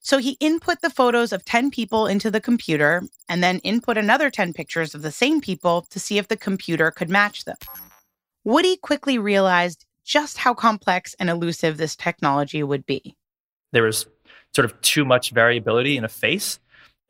So 0.00 0.16
he 0.16 0.38
input 0.40 0.80
the 0.80 0.88
photos 0.88 1.34
of 1.34 1.44
10 1.44 1.70
people 1.70 2.06
into 2.06 2.30
the 2.30 2.40
computer 2.40 3.02
and 3.28 3.44
then 3.44 3.58
input 3.58 3.98
another 3.98 4.30
10 4.30 4.54
pictures 4.54 4.94
of 4.94 5.02
the 5.02 5.12
same 5.12 5.42
people 5.42 5.82
to 5.90 6.00
see 6.00 6.16
if 6.16 6.28
the 6.28 6.36
computer 6.38 6.90
could 6.90 7.10
match 7.10 7.44
them. 7.44 7.58
Woody 8.44 8.78
quickly 8.78 9.18
realized 9.18 9.84
just 10.02 10.38
how 10.38 10.54
complex 10.54 11.14
and 11.20 11.28
elusive 11.28 11.76
this 11.76 11.94
technology 11.94 12.62
would 12.62 12.86
be. 12.86 13.14
There 13.72 13.82
was 13.82 14.06
sort 14.54 14.64
of 14.64 14.80
too 14.80 15.04
much 15.04 15.32
variability 15.32 15.98
in 15.98 16.04
a 16.04 16.08
face 16.08 16.58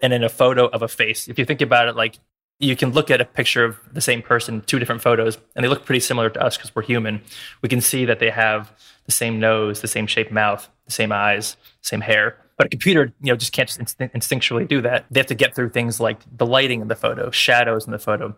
and 0.00 0.12
in 0.12 0.24
a 0.24 0.28
photo 0.28 0.66
of 0.66 0.82
a 0.82 0.88
face. 0.88 1.28
If 1.28 1.38
you 1.38 1.44
think 1.44 1.60
about 1.60 1.86
it 1.86 1.94
like 1.94 2.18
you 2.60 2.74
can 2.74 2.90
look 2.90 3.10
at 3.10 3.20
a 3.20 3.24
picture 3.24 3.64
of 3.64 3.78
the 3.92 4.00
same 4.00 4.20
person, 4.20 4.62
two 4.62 4.78
different 4.78 5.00
photos, 5.00 5.38
and 5.54 5.64
they 5.64 5.68
look 5.68 5.84
pretty 5.84 6.00
similar 6.00 6.28
to 6.30 6.42
us 6.42 6.56
because 6.56 6.74
we're 6.74 6.82
human. 6.82 7.22
We 7.62 7.68
can 7.68 7.80
see 7.80 8.04
that 8.04 8.18
they 8.18 8.30
have 8.30 8.72
the 9.06 9.12
same 9.12 9.38
nose, 9.38 9.80
the 9.80 9.88
same 9.88 10.06
shaped 10.06 10.32
mouth, 10.32 10.68
the 10.86 10.92
same 10.92 11.12
eyes, 11.12 11.56
same 11.82 12.00
hair. 12.00 12.36
But 12.56 12.66
a 12.66 12.70
computer, 12.70 13.12
you 13.22 13.32
know, 13.32 13.36
just 13.36 13.52
can't 13.52 13.68
just 13.68 13.98
instinctually 13.98 14.66
do 14.66 14.80
that. 14.82 15.06
They 15.10 15.20
have 15.20 15.28
to 15.28 15.36
get 15.36 15.54
through 15.54 15.70
things 15.70 16.00
like 16.00 16.18
the 16.36 16.44
lighting 16.44 16.80
in 16.80 16.88
the 16.88 16.96
photo, 16.96 17.30
shadows 17.30 17.86
in 17.86 17.92
the 17.92 18.00
photo, 18.00 18.34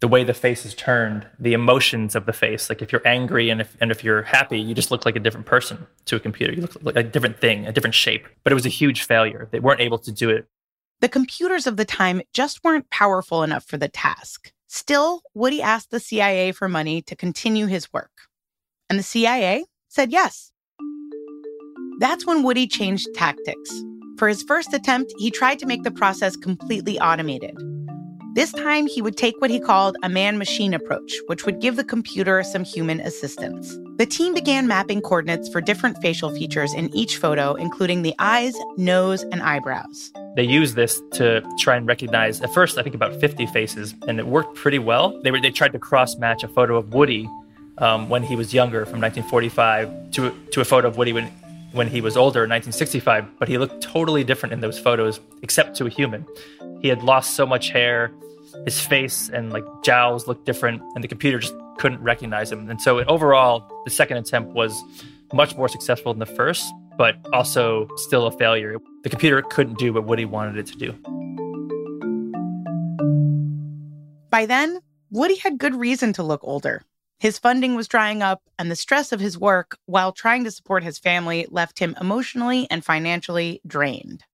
the 0.00 0.08
way 0.08 0.24
the 0.24 0.34
face 0.34 0.66
is 0.66 0.74
turned, 0.74 1.26
the 1.38 1.54
emotions 1.54 2.14
of 2.14 2.26
the 2.26 2.34
face. 2.34 2.68
Like 2.68 2.82
if 2.82 2.92
you're 2.92 3.06
angry 3.06 3.48
and 3.48 3.62
if 3.62 3.74
and 3.80 3.90
if 3.90 4.04
you're 4.04 4.22
happy, 4.22 4.60
you 4.60 4.74
just 4.74 4.90
look 4.90 5.06
like 5.06 5.16
a 5.16 5.20
different 5.20 5.46
person 5.46 5.86
to 6.04 6.16
a 6.16 6.20
computer. 6.20 6.52
You 6.52 6.60
look 6.60 6.76
like 6.82 6.96
a 6.96 7.02
different 7.02 7.40
thing, 7.40 7.66
a 7.66 7.72
different 7.72 7.94
shape. 7.94 8.26
But 8.44 8.52
it 8.52 8.54
was 8.54 8.66
a 8.66 8.68
huge 8.68 9.04
failure. 9.04 9.48
They 9.50 9.60
weren't 9.60 9.80
able 9.80 9.98
to 10.00 10.12
do 10.12 10.28
it. 10.28 10.46
The 11.02 11.08
computers 11.08 11.66
of 11.66 11.76
the 11.76 11.84
time 11.84 12.22
just 12.32 12.62
weren't 12.62 12.88
powerful 12.88 13.42
enough 13.42 13.64
for 13.64 13.76
the 13.76 13.88
task. 13.88 14.52
Still, 14.68 15.22
Woody 15.34 15.60
asked 15.60 15.90
the 15.90 15.98
CIA 15.98 16.52
for 16.52 16.68
money 16.68 17.02
to 17.02 17.16
continue 17.16 17.66
his 17.66 17.92
work. 17.92 18.12
And 18.88 19.00
the 19.00 19.02
CIA 19.02 19.64
said 19.88 20.12
yes. 20.12 20.52
That's 21.98 22.24
when 22.24 22.44
Woody 22.44 22.68
changed 22.68 23.08
tactics. 23.16 23.82
For 24.16 24.28
his 24.28 24.44
first 24.44 24.72
attempt, 24.72 25.12
he 25.18 25.32
tried 25.32 25.58
to 25.58 25.66
make 25.66 25.82
the 25.82 25.90
process 25.90 26.36
completely 26.36 27.00
automated. 27.00 27.56
This 28.34 28.50
time, 28.50 28.86
he 28.86 29.02
would 29.02 29.18
take 29.18 29.38
what 29.42 29.50
he 29.50 29.60
called 29.60 29.98
a 30.02 30.08
man 30.08 30.38
machine 30.38 30.72
approach, 30.72 31.12
which 31.26 31.44
would 31.44 31.60
give 31.60 31.76
the 31.76 31.84
computer 31.84 32.42
some 32.42 32.64
human 32.64 32.98
assistance. 33.00 33.76
The 33.98 34.06
team 34.06 34.32
began 34.32 34.66
mapping 34.66 35.02
coordinates 35.02 35.50
for 35.50 35.60
different 35.60 35.98
facial 36.00 36.30
features 36.30 36.72
in 36.72 36.88
each 36.96 37.18
photo, 37.18 37.52
including 37.52 38.00
the 38.00 38.14
eyes, 38.18 38.54
nose, 38.78 39.22
and 39.24 39.42
eyebrows. 39.42 40.10
They 40.34 40.44
used 40.44 40.76
this 40.76 41.02
to 41.12 41.42
try 41.58 41.76
and 41.76 41.86
recognize, 41.86 42.40
at 42.40 42.54
first, 42.54 42.78
I 42.78 42.82
think 42.82 42.94
about 42.94 43.20
50 43.20 43.44
faces, 43.48 43.94
and 44.08 44.18
it 44.18 44.26
worked 44.26 44.54
pretty 44.54 44.78
well. 44.78 45.20
They, 45.22 45.30
were, 45.30 45.38
they 45.38 45.50
tried 45.50 45.72
to 45.72 45.78
cross 45.78 46.16
match 46.16 46.42
a 46.42 46.48
photo 46.48 46.78
of 46.78 46.94
Woody 46.94 47.28
um, 47.76 48.08
when 48.08 48.22
he 48.22 48.34
was 48.34 48.54
younger 48.54 48.86
from 48.86 49.02
1945 49.02 50.10
to, 50.12 50.34
to 50.52 50.60
a 50.62 50.64
photo 50.64 50.88
of 50.88 50.96
Woody 50.96 51.12
when, 51.12 51.30
when 51.72 51.88
he 51.88 52.00
was 52.00 52.16
older 52.16 52.44
in 52.44 52.50
1965, 52.50 53.38
but 53.38 53.48
he 53.48 53.58
looked 53.58 53.82
totally 53.82 54.24
different 54.24 54.52
in 54.52 54.60
those 54.60 54.78
photos, 54.78 55.20
except 55.42 55.76
to 55.76 55.86
a 55.86 55.90
human. 55.90 56.26
He 56.80 56.88
had 56.88 57.02
lost 57.02 57.34
so 57.34 57.46
much 57.46 57.70
hair, 57.70 58.12
his 58.64 58.80
face 58.80 59.28
and 59.28 59.52
like 59.52 59.64
jowls 59.82 60.26
looked 60.26 60.44
different, 60.44 60.82
and 60.94 61.02
the 61.02 61.08
computer 61.08 61.38
just 61.38 61.54
couldn't 61.78 62.02
recognize 62.02 62.52
him. 62.52 62.68
And 62.68 62.80
so 62.80 63.02
overall, 63.04 63.66
the 63.84 63.90
second 63.90 64.18
attempt 64.18 64.52
was 64.52 64.82
much 65.32 65.56
more 65.56 65.68
successful 65.68 66.12
than 66.12 66.20
the 66.20 66.26
first, 66.26 66.64
but 66.98 67.16
also 67.32 67.88
still 67.96 68.26
a 68.26 68.32
failure. 68.32 68.76
The 69.02 69.08
computer 69.08 69.42
couldn't 69.42 69.78
do 69.78 69.92
what 69.92 70.04
Woody 70.04 70.24
wanted 70.24 70.58
it 70.58 70.66
to 70.66 70.76
do. 70.76 70.92
By 74.30 74.46
then, 74.46 74.80
Woody 75.10 75.36
had 75.36 75.58
good 75.58 75.74
reason 75.74 76.12
to 76.14 76.22
look 76.22 76.40
older. 76.42 76.82
His 77.22 77.38
funding 77.38 77.76
was 77.76 77.86
drying 77.86 78.20
up, 78.20 78.42
and 78.58 78.68
the 78.68 78.74
stress 78.74 79.12
of 79.12 79.20
his 79.20 79.38
work 79.38 79.78
while 79.86 80.10
trying 80.10 80.42
to 80.42 80.50
support 80.50 80.82
his 80.82 80.98
family 80.98 81.46
left 81.48 81.78
him 81.78 81.94
emotionally 82.00 82.66
and 82.68 82.84
financially 82.84 83.60
drained. 83.64 84.24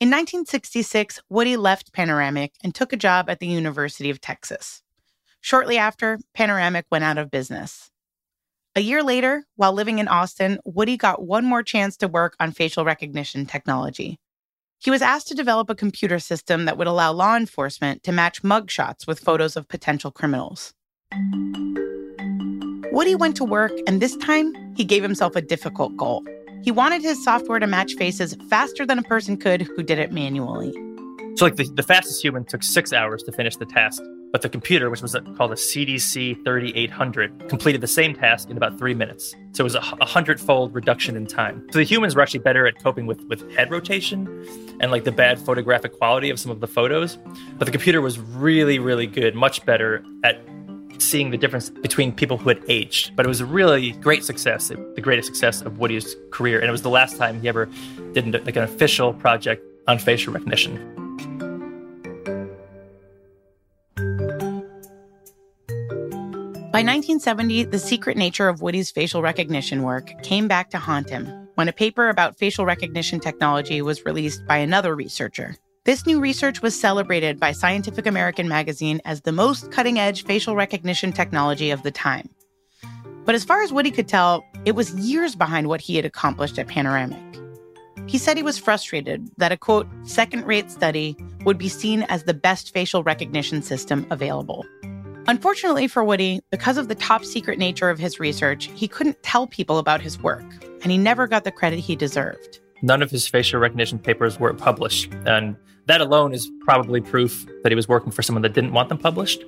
In 0.00 0.08
1966, 0.08 1.20
Woody 1.28 1.58
left 1.58 1.92
Panoramic 1.92 2.54
and 2.64 2.74
took 2.74 2.94
a 2.94 2.96
job 2.96 3.28
at 3.28 3.40
the 3.40 3.46
University 3.46 4.08
of 4.08 4.22
Texas. 4.22 4.82
Shortly 5.42 5.76
after, 5.76 6.18
Panoramic 6.32 6.86
went 6.90 7.04
out 7.04 7.18
of 7.18 7.30
business. 7.30 7.90
A 8.74 8.80
year 8.80 9.02
later, 9.02 9.44
while 9.56 9.74
living 9.74 9.98
in 9.98 10.08
Austin, 10.08 10.60
Woody 10.64 10.96
got 10.96 11.26
one 11.26 11.44
more 11.44 11.62
chance 11.62 11.94
to 11.98 12.08
work 12.08 12.36
on 12.40 12.52
facial 12.52 12.86
recognition 12.86 13.44
technology. 13.44 14.18
He 14.78 14.90
was 14.90 15.02
asked 15.02 15.28
to 15.28 15.34
develop 15.34 15.68
a 15.68 15.74
computer 15.74 16.18
system 16.18 16.64
that 16.64 16.78
would 16.78 16.86
allow 16.86 17.12
law 17.12 17.36
enforcement 17.36 18.02
to 18.04 18.12
match 18.12 18.42
mugshots 18.42 19.06
with 19.06 19.20
photos 19.20 19.56
of 19.56 19.68
potential 19.68 20.10
criminals. 20.10 20.72
Woody 22.92 23.14
went 23.14 23.36
to 23.36 23.44
work, 23.44 23.72
and 23.86 24.00
this 24.00 24.16
time, 24.18 24.54
he 24.76 24.84
gave 24.84 25.02
himself 25.02 25.34
a 25.34 25.42
difficult 25.42 25.96
goal. 25.96 26.24
He 26.62 26.70
wanted 26.70 27.02
his 27.02 27.22
software 27.22 27.58
to 27.58 27.66
match 27.66 27.94
faces 27.94 28.36
faster 28.48 28.86
than 28.86 28.98
a 28.98 29.02
person 29.02 29.36
could 29.36 29.62
who 29.62 29.82
did 29.82 29.98
it 29.98 30.12
manually. 30.12 30.72
So, 31.36 31.44
like 31.44 31.56
the, 31.56 31.64
the 31.64 31.82
fastest 31.82 32.22
human 32.22 32.44
took 32.44 32.62
six 32.62 32.92
hours 32.92 33.22
to 33.24 33.32
finish 33.32 33.56
the 33.56 33.66
task, 33.66 34.00
but 34.30 34.42
the 34.42 34.48
computer, 34.48 34.88
which 34.90 35.02
was 35.02 35.16
called 35.36 35.50
a 35.50 35.56
CDC 35.56 36.44
3800, 36.44 37.48
completed 37.48 37.80
the 37.80 37.88
same 37.88 38.14
task 38.14 38.48
in 38.48 38.56
about 38.56 38.78
three 38.78 38.94
minutes. 38.94 39.34
So 39.52 39.62
it 39.62 39.64
was 39.64 39.74
a, 39.74 39.82
a 40.00 40.06
hundredfold 40.06 40.72
reduction 40.74 41.16
in 41.16 41.26
time. 41.26 41.66
So 41.72 41.78
the 41.78 41.84
humans 41.84 42.14
were 42.14 42.22
actually 42.22 42.40
better 42.40 42.66
at 42.66 42.80
coping 42.80 43.06
with, 43.06 43.20
with 43.24 43.52
head 43.54 43.70
rotation 43.72 44.28
and 44.80 44.92
like 44.92 45.04
the 45.04 45.12
bad 45.12 45.40
photographic 45.40 45.98
quality 45.98 46.30
of 46.30 46.38
some 46.38 46.52
of 46.52 46.60
the 46.60 46.68
photos. 46.68 47.18
But 47.58 47.66
the 47.66 47.72
computer 47.72 48.00
was 48.00 48.18
really, 48.18 48.78
really 48.78 49.08
good, 49.08 49.34
much 49.34 49.66
better 49.66 50.04
at 50.22 50.40
seeing 50.98 51.30
the 51.30 51.36
difference 51.36 51.70
between 51.70 52.12
people 52.12 52.36
who 52.36 52.48
had 52.48 52.62
aged. 52.68 53.14
But 53.16 53.26
it 53.26 53.28
was 53.28 53.40
a 53.40 53.46
really 53.46 53.92
great 53.92 54.24
success, 54.24 54.68
the 54.68 55.00
greatest 55.00 55.26
success 55.26 55.62
of 55.62 55.78
Woody's 55.78 56.16
career. 56.30 56.60
And 56.60 56.68
it 56.68 56.72
was 56.72 56.82
the 56.82 56.90
last 56.90 57.16
time 57.16 57.40
he 57.40 57.48
ever 57.48 57.68
did 58.12 58.32
like 58.46 58.56
an 58.56 58.62
official 58.62 59.12
project 59.14 59.64
on 59.86 59.98
facial 59.98 60.32
recognition. 60.32 60.94
By 66.74 66.80
1970, 66.80 67.64
the 67.66 67.78
secret 67.78 68.16
nature 68.16 68.48
of 68.48 68.60
Woody's 68.60 68.90
facial 68.90 69.22
recognition 69.22 69.84
work 69.84 70.10
came 70.24 70.48
back 70.48 70.70
to 70.70 70.78
haunt 70.78 71.08
him 71.08 71.44
when 71.54 71.68
a 71.68 71.72
paper 71.72 72.08
about 72.08 72.36
facial 72.36 72.66
recognition 72.66 73.20
technology 73.20 73.80
was 73.80 74.04
released 74.04 74.44
by 74.46 74.56
another 74.56 74.96
researcher. 74.96 75.56
This 75.84 76.06
new 76.06 76.18
research 76.18 76.62
was 76.62 76.74
celebrated 76.74 77.38
by 77.38 77.52
Scientific 77.52 78.06
American 78.06 78.48
magazine 78.48 79.02
as 79.04 79.20
the 79.20 79.32
most 79.32 79.70
cutting 79.70 79.98
edge 79.98 80.24
facial 80.24 80.56
recognition 80.56 81.12
technology 81.12 81.70
of 81.70 81.82
the 81.82 81.90
time. 81.90 82.30
But 83.26 83.34
as 83.34 83.44
far 83.44 83.62
as 83.62 83.70
Woody 83.70 83.90
could 83.90 84.08
tell, 84.08 84.46
it 84.64 84.74
was 84.74 84.94
years 84.94 85.34
behind 85.34 85.68
what 85.68 85.82
he 85.82 85.96
had 85.96 86.06
accomplished 86.06 86.58
at 86.58 86.68
Panoramic. 86.68 87.22
He 88.06 88.16
said 88.16 88.38
he 88.38 88.42
was 88.42 88.56
frustrated 88.56 89.28
that 89.36 89.52
a 89.52 89.58
quote, 89.58 89.86
second 90.04 90.46
rate 90.46 90.70
study 90.70 91.18
would 91.44 91.58
be 91.58 91.68
seen 91.68 92.04
as 92.04 92.24
the 92.24 92.32
best 92.32 92.72
facial 92.72 93.02
recognition 93.02 93.60
system 93.60 94.06
available. 94.10 94.64
Unfortunately 95.26 95.86
for 95.86 96.02
Woody, 96.02 96.40
because 96.50 96.78
of 96.78 96.88
the 96.88 96.94
top 96.94 97.26
secret 97.26 97.58
nature 97.58 97.90
of 97.90 97.98
his 97.98 98.18
research, 98.18 98.70
he 98.74 98.88
couldn't 98.88 99.22
tell 99.22 99.46
people 99.46 99.76
about 99.76 100.00
his 100.00 100.18
work, 100.18 100.46
and 100.80 100.90
he 100.90 100.96
never 100.96 101.26
got 101.26 101.44
the 101.44 101.52
credit 101.52 101.78
he 101.78 101.94
deserved. 101.94 102.60
None 102.80 103.02
of 103.02 103.10
his 103.10 103.26
facial 103.26 103.60
recognition 103.60 103.98
papers 103.98 104.40
were 104.40 104.54
published, 104.54 105.12
and 105.26 105.56
that 105.86 106.00
alone 106.00 106.32
is 106.32 106.50
probably 106.60 107.00
proof 107.00 107.46
that 107.62 107.70
he 107.70 107.76
was 107.76 107.88
working 107.88 108.10
for 108.10 108.22
someone 108.22 108.42
that 108.42 108.54
didn't 108.54 108.72
want 108.72 108.88
them 108.88 108.98
published. 108.98 109.44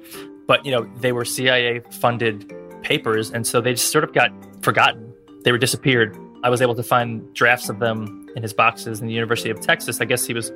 But, 0.47 0.65
you 0.65 0.73
know, 0.73 0.89
they 1.01 1.13
were 1.13 1.25
CIA 1.25 1.81
funded 1.91 2.53
papers. 2.83 3.31
And 3.31 3.47
so 3.47 3.61
they 3.61 3.73
just 3.73 3.91
sort 3.91 4.05
of 4.05 4.13
got 4.13 4.31
forgotten. 4.63 5.13
They 5.45 5.53
were 5.53 5.59
disappeared. 5.59 6.17
I 6.45 6.51
was 6.51 6.63
able 6.63 6.75
to 6.75 6.83
find 6.83 7.33
drafts 7.35 7.69
of 7.69 7.79
them 7.79 8.29
in 8.37 8.43
his 8.43 8.53
boxes 8.53 9.01
in 9.01 9.07
the 9.07 9.15
University 9.15 9.51
of 9.51 9.61
Texas. 9.61 10.01
I 10.01 10.05
guess 10.05 10.27
he 10.27 10.35
was 10.35 10.53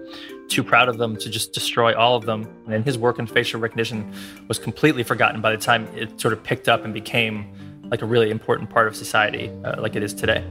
too 0.48 0.62
proud 0.62 0.88
of 0.88 0.98
them 0.98 1.16
to 1.16 1.30
just 1.30 1.52
destroy 1.52 1.96
all 1.96 2.14
of 2.14 2.26
them. 2.26 2.46
And 2.68 2.84
his 2.84 2.98
work 2.98 3.18
in 3.18 3.26
facial 3.26 3.58
recognition 3.58 4.12
was 4.46 4.58
completely 4.58 5.02
forgotten 5.02 5.40
by 5.40 5.50
the 5.50 5.58
time 5.58 5.88
it 5.96 6.20
sort 6.20 6.34
of 6.34 6.42
picked 6.44 6.68
up 6.68 6.84
and 6.84 6.92
became 6.92 7.46
like 7.90 8.02
a 8.02 8.06
really 8.06 8.30
important 8.30 8.70
part 8.70 8.86
of 8.86 8.94
society, 8.94 9.50
uh, 9.64 9.80
like 9.80 9.96
it 9.96 10.02
is 10.02 10.14
today. 10.14 10.44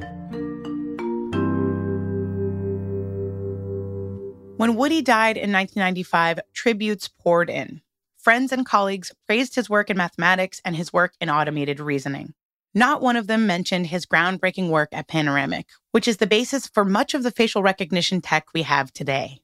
When 4.60 4.76
Woody 4.76 5.02
died 5.02 5.38
in 5.38 5.54
1995, 5.54 6.42
tributes 6.52 7.08
poured 7.08 7.50
in. 7.50 7.80
Friends 8.18 8.52
and 8.52 8.66
colleagues 8.66 9.14
praised 9.26 9.56
his 9.56 9.70
work 9.70 9.90
in 9.90 9.96
mathematics 9.96 10.60
and 10.66 10.76
his 10.76 10.92
work 10.92 11.14
in 11.22 11.30
automated 11.30 11.80
reasoning. 11.80 12.34
Not 12.74 13.02
one 13.02 13.16
of 13.16 13.28
them 13.28 13.48
mentioned 13.48 13.88
his 13.88 14.06
groundbreaking 14.06 14.70
work 14.70 14.90
at 14.92 15.08
Panoramic, 15.08 15.68
which 15.94 16.10
is 16.10 16.18
the 16.18 16.28
basis 16.28 16.68
for 16.68 16.84
much 16.84 17.14
of 17.14 17.24
the 17.24 17.32
facial 17.32 17.64
recognition 17.64 18.20
tech 18.20 18.48
we 18.54 18.64
have 18.64 18.92
today. 18.92 19.40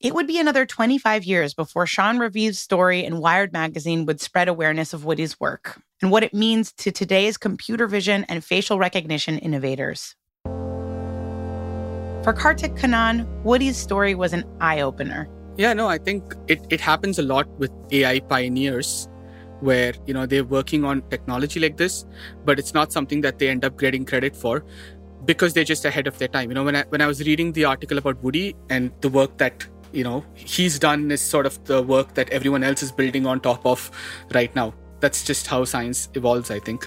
It 0.00 0.14
would 0.14 0.26
be 0.26 0.38
another 0.38 0.66
25 0.66 1.24
years 1.24 1.54
before 1.54 1.86
Shaun 1.86 2.18
Raviv's 2.18 2.58
story 2.58 3.06
in 3.06 3.20
Wired 3.20 3.54
magazine 3.54 4.04
would 4.04 4.20
spread 4.20 4.48
awareness 4.48 4.92
of 4.92 5.06
Woody's 5.06 5.40
work 5.40 5.80
and 6.02 6.10
what 6.10 6.24
it 6.24 6.34
means 6.34 6.72
to 6.72 6.92
today's 6.92 7.38
computer 7.38 7.86
vision 7.86 8.24
and 8.24 8.44
facial 8.44 8.78
recognition 8.78 9.38
innovators. 9.38 10.14
For 12.28 12.34
Karthik 12.34 12.76
Kannan, 12.78 13.26
Woody's 13.42 13.78
story 13.78 14.14
was 14.14 14.34
an 14.34 14.44
eye 14.60 14.82
opener. 14.82 15.30
Yeah, 15.56 15.72
no, 15.72 15.86
I 15.88 15.96
think 15.96 16.34
it, 16.46 16.60
it 16.68 16.78
happens 16.78 17.18
a 17.18 17.22
lot 17.22 17.48
with 17.58 17.70
AI 17.90 18.20
pioneers 18.20 19.08
where, 19.60 19.94
you 20.04 20.12
know, 20.12 20.26
they're 20.26 20.44
working 20.44 20.84
on 20.84 21.00
technology 21.08 21.58
like 21.58 21.78
this, 21.78 22.04
but 22.44 22.58
it's 22.58 22.74
not 22.74 22.92
something 22.92 23.22
that 23.22 23.38
they 23.38 23.48
end 23.48 23.64
up 23.64 23.78
getting 23.78 24.04
credit 24.04 24.36
for 24.36 24.62
because 25.24 25.54
they're 25.54 25.64
just 25.64 25.86
ahead 25.86 26.06
of 26.06 26.18
their 26.18 26.28
time. 26.28 26.50
You 26.50 26.54
know, 26.56 26.64
when 26.64 26.76
I 26.76 26.82
when 26.90 27.00
I 27.00 27.06
was 27.06 27.26
reading 27.26 27.50
the 27.52 27.64
article 27.64 27.96
about 27.96 28.22
Woody 28.22 28.54
and 28.68 28.92
the 29.00 29.08
work 29.08 29.38
that 29.38 29.66
you 29.92 30.04
know 30.04 30.22
he's 30.34 30.78
done 30.78 31.10
is 31.10 31.22
sort 31.22 31.46
of 31.46 31.64
the 31.64 31.82
work 31.82 32.12
that 32.12 32.28
everyone 32.28 32.62
else 32.62 32.82
is 32.82 32.92
building 32.92 33.26
on 33.26 33.40
top 33.40 33.64
of 33.64 33.90
right 34.34 34.54
now. 34.54 34.74
That's 35.00 35.24
just 35.24 35.46
how 35.46 35.64
science 35.64 36.10
evolves, 36.12 36.50
I 36.50 36.58
think. 36.58 36.86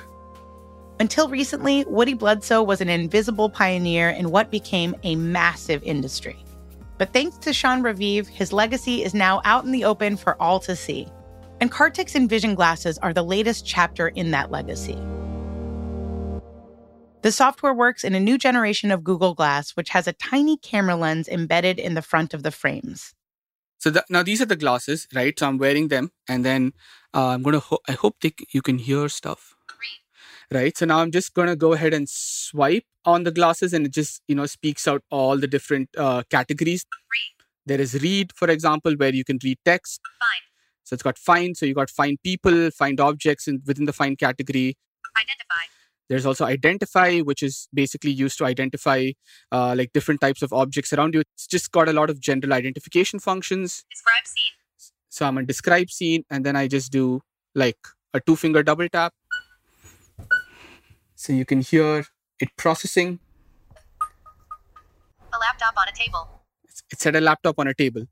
Until 1.01 1.29
recently, 1.29 1.83
Woody 1.85 2.13
Bledsoe 2.13 2.61
was 2.61 2.79
an 2.79 2.87
invisible 2.87 3.49
pioneer 3.49 4.11
in 4.11 4.29
what 4.29 4.51
became 4.51 4.93
a 5.01 5.15
massive 5.15 5.81
industry. 5.81 6.37
But 6.99 7.11
thanks 7.11 7.37
to 7.37 7.53
Shaun 7.53 7.81
Raviv, 7.81 8.27
his 8.27 8.53
legacy 8.53 9.03
is 9.03 9.15
now 9.15 9.41
out 9.43 9.65
in 9.65 9.71
the 9.71 9.83
open 9.83 10.15
for 10.15 10.39
all 10.39 10.59
to 10.59 10.75
see. 10.75 11.07
And 11.59 11.71
Karthik's 11.71 12.13
Envision 12.13 12.53
glasses 12.53 12.99
are 12.99 13.13
the 13.13 13.23
latest 13.23 13.65
chapter 13.65 14.09
in 14.09 14.29
that 14.29 14.51
legacy. 14.51 14.95
The 17.23 17.31
software 17.31 17.73
works 17.73 18.03
in 18.03 18.13
a 18.13 18.19
new 18.19 18.37
generation 18.37 18.91
of 18.91 19.03
Google 19.03 19.33
Glass, 19.33 19.71
which 19.71 19.89
has 19.89 20.07
a 20.07 20.13
tiny 20.13 20.55
camera 20.57 20.95
lens 20.95 21.27
embedded 21.27 21.79
in 21.79 21.95
the 21.95 22.03
front 22.03 22.35
of 22.35 22.43
the 22.43 22.51
frames. 22.51 23.15
So 23.79 23.89
the, 23.89 24.05
now 24.11 24.21
these 24.21 24.39
are 24.39 24.45
the 24.45 24.55
glasses, 24.55 25.07
right? 25.15 25.33
So 25.39 25.47
I'm 25.47 25.57
wearing 25.57 25.87
them, 25.87 26.11
and 26.29 26.45
then 26.45 26.73
uh, 27.15 27.29
I'm 27.29 27.41
gonna. 27.41 27.57
Ho- 27.57 27.81
I 27.87 27.93
hope 27.93 28.17
they, 28.21 28.35
you 28.51 28.61
can 28.61 28.77
hear 28.77 29.09
stuff, 29.09 29.55
right? 30.53 30.77
So 30.77 30.85
now 30.85 30.99
I'm 30.99 31.11
just 31.11 31.33
gonna 31.33 31.55
go 31.55 31.73
ahead 31.73 31.93
and 31.93 32.07
swipe 32.09 32.85
on 33.05 33.23
the 33.23 33.31
glasses, 33.31 33.73
and 33.73 33.85
it 33.85 33.93
just 33.93 34.21
you 34.27 34.35
know 34.35 34.45
speaks 34.45 34.87
out 34.87 35.03
all 35.09 35.37
the 35.37 35.47
different 35.47 35.89
uh, 35.97 36.23
categories. 36.29 36.85
There 37.65 37.79
is 37.79 38.01
read, 38.01 38.31
for 38.35 38.49
example, 38.49 38.93
where 38.93 39.13
you 39.13 39.23
can 39.23 39.37
read 39.43 39.57
text. 39.63 40.01
Find. 40.19 40.41
So 40.83 40.95
it's 40.95 41.03
got 41.03 41.17
find. 41.17 41.55
So 41.55 41.65
you 41.65 41.73
got 41.73 41.89
find 41.89 42.17
people, 42.23 42.71
find 42.71 42.99
objects 42.99 43.47
in, 43.47 43.61
within 43.65 43.85
the 43.85 43.93
find 43.93 44.17
category. 44.17 44.75
Identify. 45.15 45.65
There's 46.09 46.25
also 46.25 46.43
identify, 46.43 47.19
which 47.19 47.41
is 47.41 47.69
basically 47.73 48.11
used 48.11 48.37
to 48.39 48.45
identify 48.45 49.11
uh, 49.51 49.75
like 49.77 49.93
different 49.93 50.19
types 50.19 50.41
of 50.41 50.51
objects 50.51 50.91
around 50.91 51.13
you. 51.13 51.21
It's 51.21 51.47
just 51.47 51.71
got 51.71 51.87
a 51.87 51.93
lot 51.93 52.09
of 52.09 52.19
general 52.19 52.51
identification 52.51 53.19
functions. 53.19 53.85
Describe 53.89 54.25
scene. 54.25 54.51
So 55.07 55.25
I'm 55.25 55.37
on 55.37 55.45
describe 55.45 55.89
scene, 55.89 56.23
and 56.29 56.45
then 56.45 56.55
I 56.55 56.67
just 56.67 56.91
do 56.91 57.21
like 57.55 57.77
a 58.13 58.19
two 58.19 58.35
finger 58.35 58.63
double 58.63 58.89
tap. 58.89 59.13
So 61.21 61.33
you 61.33 61.45
can 61.45 61.61
hear 61.61 62.03
it 62.39 62.49
processing. 62.57 63.19
A 65.31 65.37
laptop 65.37 65.75
on 65.77 65.87
a 65.87 65.91
table. 65.91 66.41
It's, 66.63 66.81
it's 66.89 67.05
at 67.05 67.15
a 67.15 67.21
laptop 67.21 67.59
on 67.59 67.67
a 67.67 67.75
table. 67.75 68.07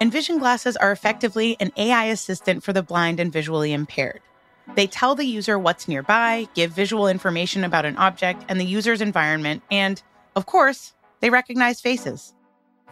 Envision 0.00 0.38
glasses 0.38 0.76
are 0.76 0.92
effectively 0.92 1.56
an 1.58 1.72
AI 1.76 2.04
assistant 2.04 2.62
for 2.62 2.72
the 2.72 2.84
blind 2.84 3.18
and 3.18 3.32
visually 3.32 3.72
impaired. 3.72 4.20
They 4.76 4.86
tell 4.86 5.16
the 5.16 5.24
user 5.24 5.58
what's 5.58 5.88
nearby, 5.88 6.46
give 6.54 6.70
visual 6.70 7.08
information 7.08 7.64
about 7.64 7.84
an 7.84 7.96
object 7.96 8.44
and 8.48 8.60
the 8.60 8.64
user's 8.64 9.00
environment, 9.00 9.64
and, 9.72 10.00
of 10.36 10.46
course, 10.46 10.94
they 11.18 11.30
recognize 11.30 11.80
faces. 11.80 12.32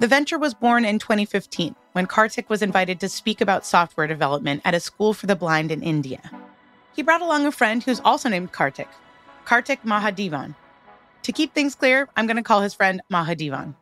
The 0.01 0.09
venture 0.09 0.37
was 0.37 0.53
born 0.53 0.85
in 0.85 0.99
2015 0.99 1.77
when 1.93 2.09
Karthik 2.09 2.49
was 2.49 2.61
invited 2.61 2.99
to 2.99 3.09
speak 3.09 3.41
about 3.41 3.65
software 3.65 4.09
development 4.09 4.63
at 4.65 4.75
a 4.75 4.81
school 4.81 5.15
for 5.15 5.29
the 5.29 5.37
blind 5.37 5.71
in 5.71 5.85
India. 5.85 6.21
He 6.99 7.05
brought 7.05 7.23
along 7.23 7.47
a 7.47 7.53
friend 7.53 7.81
who's 7.81 8.01
also 8.05 8.29
named 8.29 8.51
Karthik, 8.51 8.89
Karthik 9.47 9.79
Mahadevan. 9.85 10.57
To 11.23 11.31
keep 11.31 11.55
things 11.55 11.77
clear, 11.77 12.09
I'm 12.17 12.27
going 12.27 12.39
to 12.39 12.43
call 12.43 12.61
his 12.61 12.75
friend 12.75 13.01
Mahadevan. 13.09 13.77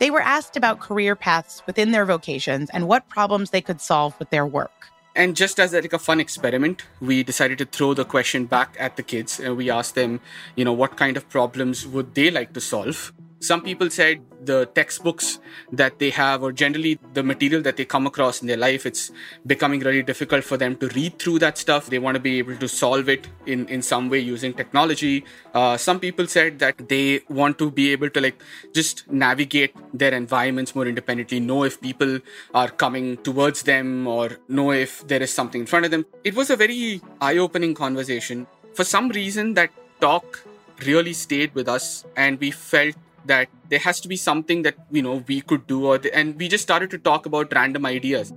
They 0.00 0.10
were 0.10 0.20
asked 0.20 0.56
about 0.56 0.80
career 0.80 1.14
paths 1.14 1.62
within 1.64 1.92
their 1.92 2.04
vocations 2.04 2.68
and 2.70 2.88
what 2.88 3.08
problems 3.08 3.50
they 3.50 3.60
could 3.60 3.80
solve 3.80 4.18
with 4.18 4.30
their 4.30 4.44
work. 4.44 4.88
And 5.14 5.36
just 5.36 5.60
as 5.60 5.72
like 5.72 5.92
a 5.92 5.98
fun 6.00 6.18
experiment, 6.18 6.82
we 7.00 7.22
decided 7.22 7.58
to 7.58 7.66
throw 7.66 7.94
the 7.94 8.04
question 8.04 8.46
back 8.46 8.74
at 8.80 8.96
the 8.96 9.04
kids 9.04 9.38
and 9.38 9.56
we 9.56 9.70
asked 9.70 9.94
them, 9.94 10.18
you 10.56 10.64
know, 10.64 10.72
what 10.72 10.96
kind 10.96 11.16
of 11.16 11.28
problems 11.28 11.86
would 11.86 12.16
they 12.16 12.32
like 12.32 12.52
to 12.54 12.60
solve? 12.60 13.12
Some 13.40 13.62
people 13.62 13.88
said 13.88 14.20
the 14.44 14.66
textbooks 14.66 15.38
that 15.72 15.98
they 15.98 16.10
have, 16.10 16.42
or 16.42 16.52
generally 16.52 16.98
the 17.14 17.22
material 17.22 17.62
that 17.62 17.78
they 17.78 17.86
come 17.86 18.06
across 18.06 18.42
in 18.42 18.48
their 18.48 18.58
life, 18.58 18.84
it's 18.84 19.10
becoming 19.46 19.80
really 19.80 20.02
difficult 20.02 20.44
for 20.44 20.58
them 20.58 20.76
to 20.76 20.88
read 20.88 21.18
through 21.18 21.38
that 21.38 21.56
stuff. 21.56 21.86
They 21.86 21.98
want 21.98 22.16
to 22.16 22.20
be 22.20 22.38
able 22.38 22.56
to 22.56 22.68
solve 22.68 23.08
it 23.08 23.28
in, 23.46 23.66
in 23.68 23.80
some 23.80 24.10
way 24.10 24.18
using 24.18 24.52
technology. 24.52 25.24
Uh, 25.54 25.78
some 25.78 25.98
people 25.98 26.26
said 26.26 26.58
that 26.58 26.90
they 26.90 27.22
want 27.30 27.58
to 27.58 27.70
be 27.70 27.92
able 27.92 28.10
to 28.10 28.20
like 28.20 28.42
just 28.74 29.10
navigate 29.10 29.74
their 29.94 30.12
environments 30.12 30.74
more 30.74 30.86
independently, 30.86 31.40
know 31.40 31.64
if 31.64 31.80
people 31.80 32.20
are 32.52 32.68
coming 32.68 33.16
towards 33.18 33.62
them, 33.62 34.06
or 34.06 34.36
know 34.48 34.70
if 34.70 35.06
there 35.08 35.22
is 35.22 35.32
something 35.32 35.62
in 35.62 35.66
front 35.66 35.86
of 35.86 35.90
them. 35.90 36.04
It 36.24 36.34
was 36.34 36.50
a 36.50 36.56
very 36.56 37.00
eye 37.22 37.38
opening 37.38 37.74
conversation. 37.74 38.46
For 38.74 38.84
some 38.84 39.08
reason, 39.08 39.54
that 39.54 39.70
talk 39.98 40.44
really 40.86 41.14
stayed 41.14 41.54
with 41.54 41.68
us, 41.68 42.04
and 42.16 42.38
we 42.38 42.50
felt 42.50 42.96
that 43.26 43.48
there 43.68 43.78
has 43.78 44.00
to 44.00 44.08
be 44.08 44.16
something 44.16 44.62
that 44.62 44.76
you 44.90 45.02
know 45.02 45.24
we 45.26 45.40
could 45.40 45.66
do 45.66 45.86
or 45.86 45.98
the, 45.98 46.14
and 46.16 46.38
we 46.38 46.48
just 46.48 46.62
started 46.62 46.90
to 46.90 46.98
talk 46.98 47.26
about 47.26 47.52
random 47.52 47.86
ideas 47.86 48.32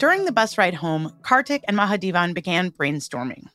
During 0.00 0.24
the 0.24 0.32
bus 0.32 0.56
ride 0.56 0.72
home, 0.72 1.12
Karthik 1.20 1.60
and 1.68 1.76
Mahadevan 1.76 2.32
began 2.32 2.70
brainstorming. 2.70 3.48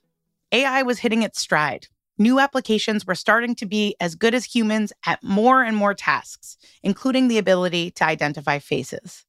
AI 0.52 0.84
was 0.84 1.00
hitting 1.00 1.24
its 1.24 1.40
stride. 1.40 1.88
New 2.20 2.40
applications 2.40 3.04
were 3.04 3.16
starting 3.16 3.56
to 3.56 3.66
be 3.66 3.96
as 4.00 4.14
good 4.14 4.36
as 4.36 4.46
humans 4.46 4.94
at 5.08 5.24
more 5.24 5.64
and 5.64 5.76
more 5.76 5.96
tasks, 5.96 6.56
including 6.84 7.30
the 7.30 7.40
ability 7.40 7.90
to 7.90 8.06
identify 8.06 8.60
faces. 8.60 9.26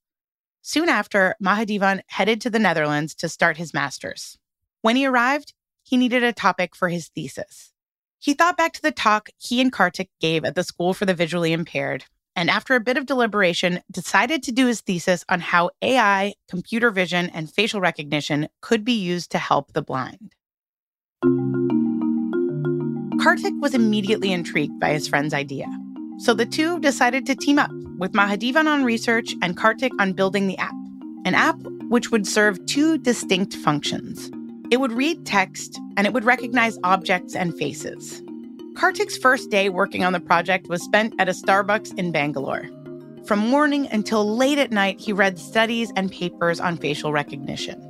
Soon 0.60 0.90
after, 0.90 1.36
Mahadevan 1.42 2.02
headed 2.08 2.38
to 2.42 2.50
the 2.50 2.58
Netherlands 2.58 3.14
to 3.14 3.30
start 3.30 3.56
his 3.56 3.72
master's. 3.72 4.36
When 4.82 4.96
he 4.96 5.06
arrived, 5.06 5.54
he 5.82 5.96
needed 5.96 6.22
a 6.22 6.34
topic 6.34 6.76
for 6.76 6.90
his 6.90 7.08
thesis. 7.08 7.72
He 8.18 8.34
thought 8.34 8.56
back 8.56 8.72
to 8.72 8.82
the 8.82 8.92
talk 8.92 9.28
he 9.38 9.60
and 9.60 9.72
Karthik 9.72 10.08
gave 10.20 10.44
at 10.44 10.54
the 10.54 10.64
School 10.64 10.94
for 10.94 11.04
the 11.04 11.14
Visually 11.14 11.52
Impaired, 11.52 12.04
and 12.34 12.50
after 12.50 12.74
a 12.74 12.80
bit 12.80 12.96
of 12.96 13.06
deliberation, 13.06 13.80
decided 13.90 14.42
to 14.42 14.52
do 14.52 14.66
his 14.66 14.80
thesis 14.80 15.24
on 15.28 15.40
how 15.40 15.70
AI, 15.82 16.34
computer 16.48 16.90
vision, 16.90 17.30
and 17.30 17.50
facial 17.50 17.80
recognition 17.80 18.48
could 18.60 18.84
be 18.84 18.92
used 18.92 19.30
to 19.30 19.38
help 19.38 19.72
the 19.72 19.82
blind. 19.82 20.34
Karthik 23.22 23.58
was 23.60 23.74
immediately 23.74 24.32
intrigued 24.32 24.78
by 24.78 24.92
his 24.92 25.08
friend's 25.08 25.34
idea. 25.34 25.66
So 26.18 26.34
the 26.34 26.46
two 26.46 26.78
decided 26.80 27.26
to 27.26 27.34
team 27.34 27.58
up 27.58 27.70
with 27.98 28.12
Mahadevan 28.12 28.66
on 28.66 28.84
research 28.84 29.34
and 29.42 29.56
Karthik 29.56 29.90
on 29.98 30.12
building 30.12 30.46
the 30.46 30.58
app, 30.58 30.74
an 31.24 31.34
app 31.34 31.56
which 31.88 32.10
would 32.10 32.26
serve 32.26 32.64
two 32.66 32.98
distinct 32.98 33.54
functions. 33.54 34.30
It 34.70 34.80
would 34.80 34.92
read 34.92 35.24
text 35.24 35.80
and 35.96 36.06
it 36.06 36.12
would 36.12 36.24
recognize 36.24 36.78
objects 36.82 37.36
and 37.36 37.56
faces. 37.56 38.22
Karthik's 38.74 39.16
first 39.16 39.48
day 39.50 39.68
working 39.68 40.04
on 40.04 40.12
the 40.12 40.20
project 40.20 40.68
was 40.68 40.82
spent 40.82 41.14
at 41.18 41.28
a 41.28 41.32
Starbucks 41.32 41.96
in 41.96 42.10
Bangalore. 42.10 42.68
From 43.24 43.38
morning 43.38 43.88
until 43.90 44.36
late 44.36 44.58
at 44.58 44.70
night, 44.70 45.00
he 45.00 45.12
read 45.12 45.38
studies 45.38 45.92
and 45.96 46.10
papers 46.10 46.60
on 46.60 46.76
facial 46.76 47.12
recognition. 47.12 47.80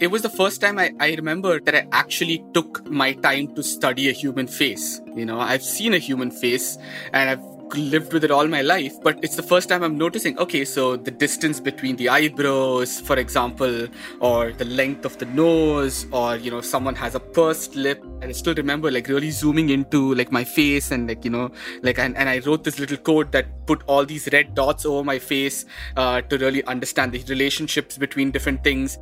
it 0.00 0.12
was 0.12 0.22
the 0.22 0.30
first 0.30 0.60
time 0.60 0.78
I, 0.78 0.94
I 1.00 1.14
remember 1.14 1.58
that 1.58 1.74
I 1.74 1.86
actually 1.90 2.44
took 2.54 2.88
my 2.88 3.12
time 3.14 3.54
to 3.56 3.62
study 3.62 4.08
a 4.08 4.12
human 4.12 4.46
face. 4.46 5.00
You 5.16 5.26
know, 5.26 5.40
I've 5.40 5.62
seen 5.64 5.92
a 5.92 5.98
human 5.98 6.30
face 6.30 6.78
and 7.12 7.30
I've 7.30 7.57
lived 7.74 8.12
with 8.12 8.24
it 8.24 8.30
all 8.30 8.46
my 8.46 8.62
life, 8.62 8.94
but 9.02 9.18
it's 9.22 9.36
the 9.36 9.42
first 9.42 9.68
time 9.68 9.82
I'm 9.82 9.98
noticing, 9.98 10.38
okay, 10.38 10.64
so 10.64 10.96
the 10.96 11.10
distance 11.10 11.60
between 11.60 11.96
the 11.96 12.08
eyebrows, 12.08 13.00
for 13.00 13.16
example, 13.16 13.88
or 14.20 14.52
the 14.52 14.64
length 14.64 15.04
of 15.04 15.18
the 15.18 15.26
nose, 15.26 16.06
or, 16.12 16.36
you 16.36 16.50
know, 16.50 16.60
someone 16.60 16.94
has 16.94 17.14
a 17.14 17.20
pursed 17.20 17.76
lip. 17.76 18.02
And 18.20 18.24
I 18.24 18.32
still 18.32 18.54
remember 18.54 18.90
like 18.90 19.08
really 19.08 19.30
zooming 19.30 19.70
into 19.70 20.14
like 20.14 20.32
my 20.32 20.44
face 20.44 20.90
and 20.90 21.08
like, 21.08 21.24
you 21.24 21.30
know, 21.30 21.50
like, 21.82 21.98
and, 21.98 22.16
and 22.16 22.28
I 22.28 22.38
wrote 22.40 22.64
this 22.64 22.78
little 22.78 22.96
code 22.96 23.32
that 23.32 23.66
put 23.66 23.82
all 23.86 24.04
these 24.04 24.28
red 24.32 24.54
dots 24.54 24.86
over 24.86 25.04
my 25.04 25.18
face 25.18 25.64
uh, 25.96 26.20
to 26.22 26.38
really 26.38 26.64
understand 26.64 27.12
the 27.12 27.22
relationships 27.28 27.98
between 27.98 28.30
different 28.30 28.64
things. 28.64 28.98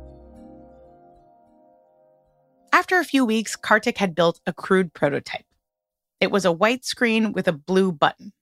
After 2.73 2.99
a 2.99 3.05
few 3.05 3.25
weeks, 3.25 3.55
Karthik 3.55 3.97
had 3.97 4.13
built 4.13 4.39
a 4.45 4.53
crude 4.53 4.93
prototype. 4.93 5.45
It 6.19 6.31
was 6.31 6.45
a 6.45 6.51
white 6.51 6.83
screen 6.83 7.31
with 7.31 7.47
a 7.47 7.53
blue 7.53 7.91
button. 7.91 8.33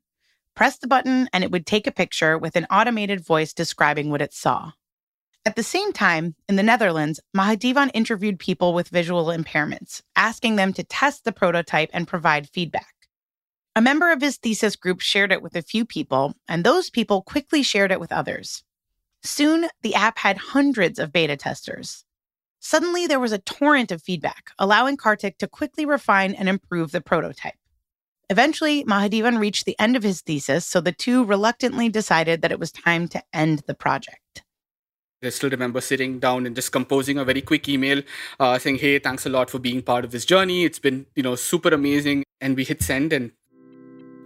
Press 0.55 0.77
the 0.77 0.87
button, 0.87 1.27
and 1.33 1.43
it 1.43 1.51
would 1.51 1.65
take 1.65 1.85
a 1.85 1.91
picture 1.91 2.37
with 2.37 2.55
an 2.55 2.65
automated 2.71 3.19
voice 3.19 3.53
describing 3.53 4.09
what 4.09 4.21
it 4.21 4.33
saw. 4.33 4.71
At 5.45 5.57
the 5.57 5.63
same 5.63 5.91
time, 5.91 6.35
in 6.47 6.55
the 6.55 6.63
Netherlands, 6.63 7.19
Mahadevan 7.35 7.91
interviewed 7.93 8.39
people 8.39 8.73
with 8.73 8.87
visual 8.87 9.25
impairments, 9.25 10.01
asking 10.15 10.55
them 10.55 10.71
to 10.73 10.83
test 10.83 11.23
the 11.23 11.33
prototype 11.33 11.89
and 11.93 12.07
provide 12.07 12.49
feedback. 12.49 12.93
A 13.75 13.81
member 13.81 14.11
of 14.11 14.21
his 14.21 14.37
thesis 14.37 14.77
group 14.77 15.01
shared 15.01 15.33
it 15.33 15.41
with 15.41 15.55
a 15.57 15.61
few 15.61 15.85
people, 15.85 16.33
and 16.47 16.63
those 16.63 16.89
people 16.89 17.21
quickly 17.21 17.61
shared 17.61 17.91
it 17.91 17.99
with 17.99 18.13
others. 18.13 18.63
Soon, 19.23 19.67
the 19.81 19.93
app 19.93 20.19
had 20.19 20.37
hundreds 20.37 20.99
of 20.99 21.11
beta 21.11 21.35
testers. 21.35 22.05
Suddenly, 22.61 23.05
there 23.05 23.19
was 23.19 23.33
a 23.33 23.39
torrent 23.39 23.91
of 23.91 24.01
feedback, 24.01 24.51
allowing 24.57 24.95
Karthik 24.95 25.37
to 25.39 25.47
quickly 25.47 25.85
refine 25.85 26.33
and 26.33 26.47
improve 26.47 26.91
the 26.91 27.01
prototype. 27.01 27.55
Eventually, 28.29 28.83
Mahadevan 28.85 29.39
reached 29.39 29.65
the 29.65 29.77
end 29.79 29.95
of 29.95 30.03
his 30.03 30.21
thesis, 30.21 30.65
so 30.65 30.81
the 30.81 30.91
two 30.91 31.23
reluctantly 31.23 31.89
decided 31.89 32.41
that 32.41 32.51
it 32.51 32.59
was 32.59 32.71
time 32.71 33.07
to 33.09 33.21
end 33.33 33.63
the 33.67 33.75
project. 33.75 34.43
I 35.23 35.29
still 35.29 35.49
remember 35.49 35.81
sitting 35.81 36.19
down 36.19 36.45
and 36.45 36.55
just 36.55 36.71
composing 36.71 37.17
a 37.17 37.25
very 37.25 37.41
quick 37.41 37.67
email 37.67 38.01
uh, 38.39 38.57
saying, 38.59 38.77
"Hey, 38.77 38.99
thanks 38.99 39.25
a 39.25 39.29
lot 39.29 39.49
for 39.49 39.59
being 39.59 39.81
part 39.81 40.05
of 40.05 40.11
this 40.11 40.25
journey. 40.25 40.65
It's 40.65 40.79
been, 40.79 41.05
you 41.15 41.23
know, 41.23 41.35
super 41.35 41.69
amazing." 41.69 42.23
And 42.41 42.55
we 42.55 42.63
hit 42.63 42.83
send 42.83 43.13
and 43.13 43.31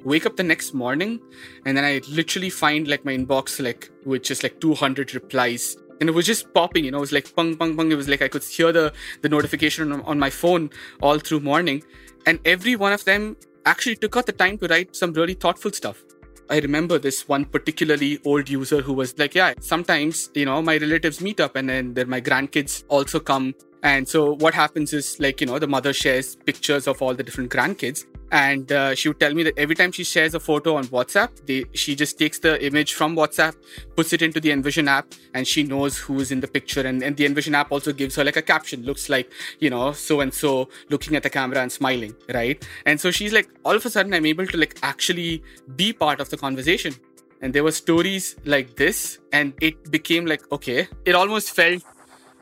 wake 0.04 0.26
up 0.26 0.36
the 0.36 0.44
next 0.44 0.74
morning, 0.74 1.20
and 1.66 1.78
then 1.78 1.86
I 1.86 2.02
literally 2.10 2.50
find 2.50 2.88
like 2.88 3.06
my 3.06 3.16
inbox 3.16 3.64
like 3.64 3.90
with 4.06 4.24
just 4.24 4.44
like 4.44 4.60
200 4.60 5.14
replies, 5.14 5.78
and 6.00 6.10
it 6.10 6.14
was 6.14 6.26
just 6.26 6.54
popping. 6.54 6.86
You 6.86 6.92
know, 6.92 6.98
it 6.98 7.02
was 7.02 7.12
like 7.12 7.34
pung 7.36 7.56
pung 7.56 7.78
pung. 7.78 7.92
It 7.92 7.96
was 7.96 8.10
like 8.10 8.22
I 8.22 8.28
could 8.28 8.44
hear 8.44 8.72
the 8.72 8.92
the 9.22 9.30
notification 9.30 9.92
on, 9.92 10.02
on 10.02 10.20
my 10.20 10.30
phone 10.30 10.70
all 11.02 11.20
through 11.20 11.42
morning, 11.42 11.84
and 12.26 12.40
every 12.46 12.76
one 12.76 12.94
of 12.94 13.06
them 13.06 13.38
actually 13.66 13.96
took 13.96 14.18
out 14.18 14.26
the 14.26 14.32
time 14.32 14.58
to 14.60 14.68
write 14.68 14.96
some 14.96 15.14
really 15.14 15.34
thoughtful 15.34 15.72
stuff. 15.72 16.04
I 16.50 16.60
remember 16.60 16.98
this 16.98 17.28
one 17.28 17.46
particularly 17.46 18.20
old 18.26 18.50
user 18.50 18.82
who 18.82 18.94
was 18.94 19.18
like, 19.20 19.36
Yeah, 19.36 19.54
sometimes, 19.60 20.32
you 20.34 20.46
know, 20.46 20.62
my 20.62 20.78
relatives 20.78 21.22
meet 21.22 21.40
up 21.40 21.56
and 21.56 21.70
then 21.70 22.10
my 22.10 22.20
grandkids 22.20 22.84
also 22.88 23.20
come 23.20 23.54
And 23.84 24.08
so 24.08 24.36
what 24.36 24.54
happens 24.54 24.94
is 24.94 25.20
like, 25.20 25.40
you 25.40 25.48
know, 25.48 25.58
the 25.58 25.68
mother 25.68 25.94
shares 25.94 26.36
pictures 26.36 26.88
of 26.88 27.02
all 27.02 27.14
the 27.14 27.24
different 27.24 27.52
grandkids. 27.52 28.06
And 28.32 28.72
uh, 28.72 28.94
she 28.94 29.08
would 29.08 29.20
tell 29.20 29.34
me 29.34 29.42
that 29.44 29.58
every 29.58 29.74
time 29.74 29.92
she 29.92 30.04
shares 30.04 30.36
a 30.36 30.40
photo 30.40 30.76
on 30.76 30.86
WhatsApp, 30.86 31.30
they, 31.48 31.66
she 31.74 31.96
just 31.96 32.20
takes 32.20 32.38
the 32.38 32.64
image 32.64 32.94
from 32.94 33.16
WhatsApp, 33.16 33.56
puts 33.96 34.14
it 34.14 34.22
into 34.22 34.40
the 34.40 34.52
Envision 34.52 34.88
app, 34.88 35.08
and 35.34 35.48
she 35.48 35.64
knows 35.64 35.98
who's 35.98 36.32
in 36.32 36.40
the 36.40 36.48
picture. 36.48 36.82
And, 36.82 37.02
and 37.02 37.18
the 37.18 37.26
Envision 37.26 37.56
app 37.56 37.72
also 37.72 37.92
gives 37.92 38.16
her 38.18 38.24
like 38.24 38.36
a 38.36 38.42
caption, 38.42 38.84
looks 38.84 39.10
like, 39.10 39.32
you 39.60 39.72
know, 39.72 39.94
so 39.94 40.20
and 40.22 40.32
so 40.32 40.70
looking 40.90 41.16
at 41.16 41.24
the 41.24 41.30
camera 41.30 41.60
and 41.60 41.72
smiling, 41.72 42.14
right? 42.32 42.64
And 42.86 43.02
so 43.02 43.10
she's 43.10 43.34
like, 43.34 43.50
all 43.66 43.76
of 43.76 43.84
a 43.84 43.90
sudden, 43.90 44.14
I'm 44.14 44.28
able 44.28 44.46
to 44.46 44.58
like 44.58 44.78
actually 44.84 45.42
be 45.76 45.92
part 45.92 46.20
of 46.20 46.30
the 46.30 46.38
conversation. 46.38 46.94
And 47.42 47.54
there 47.54 47.64
were 47.64 47.72
stories 47.72 48.36
like 48.46 48.76
this, 48.76 49.20
and 49.32 49.54
it 49.62 49.90
became 49.90 50.26
like, 50.26 50.52
okay, 50.52 50.88
it 51.06 51.16
almost 51.16 51.52
felt 51.52 51.82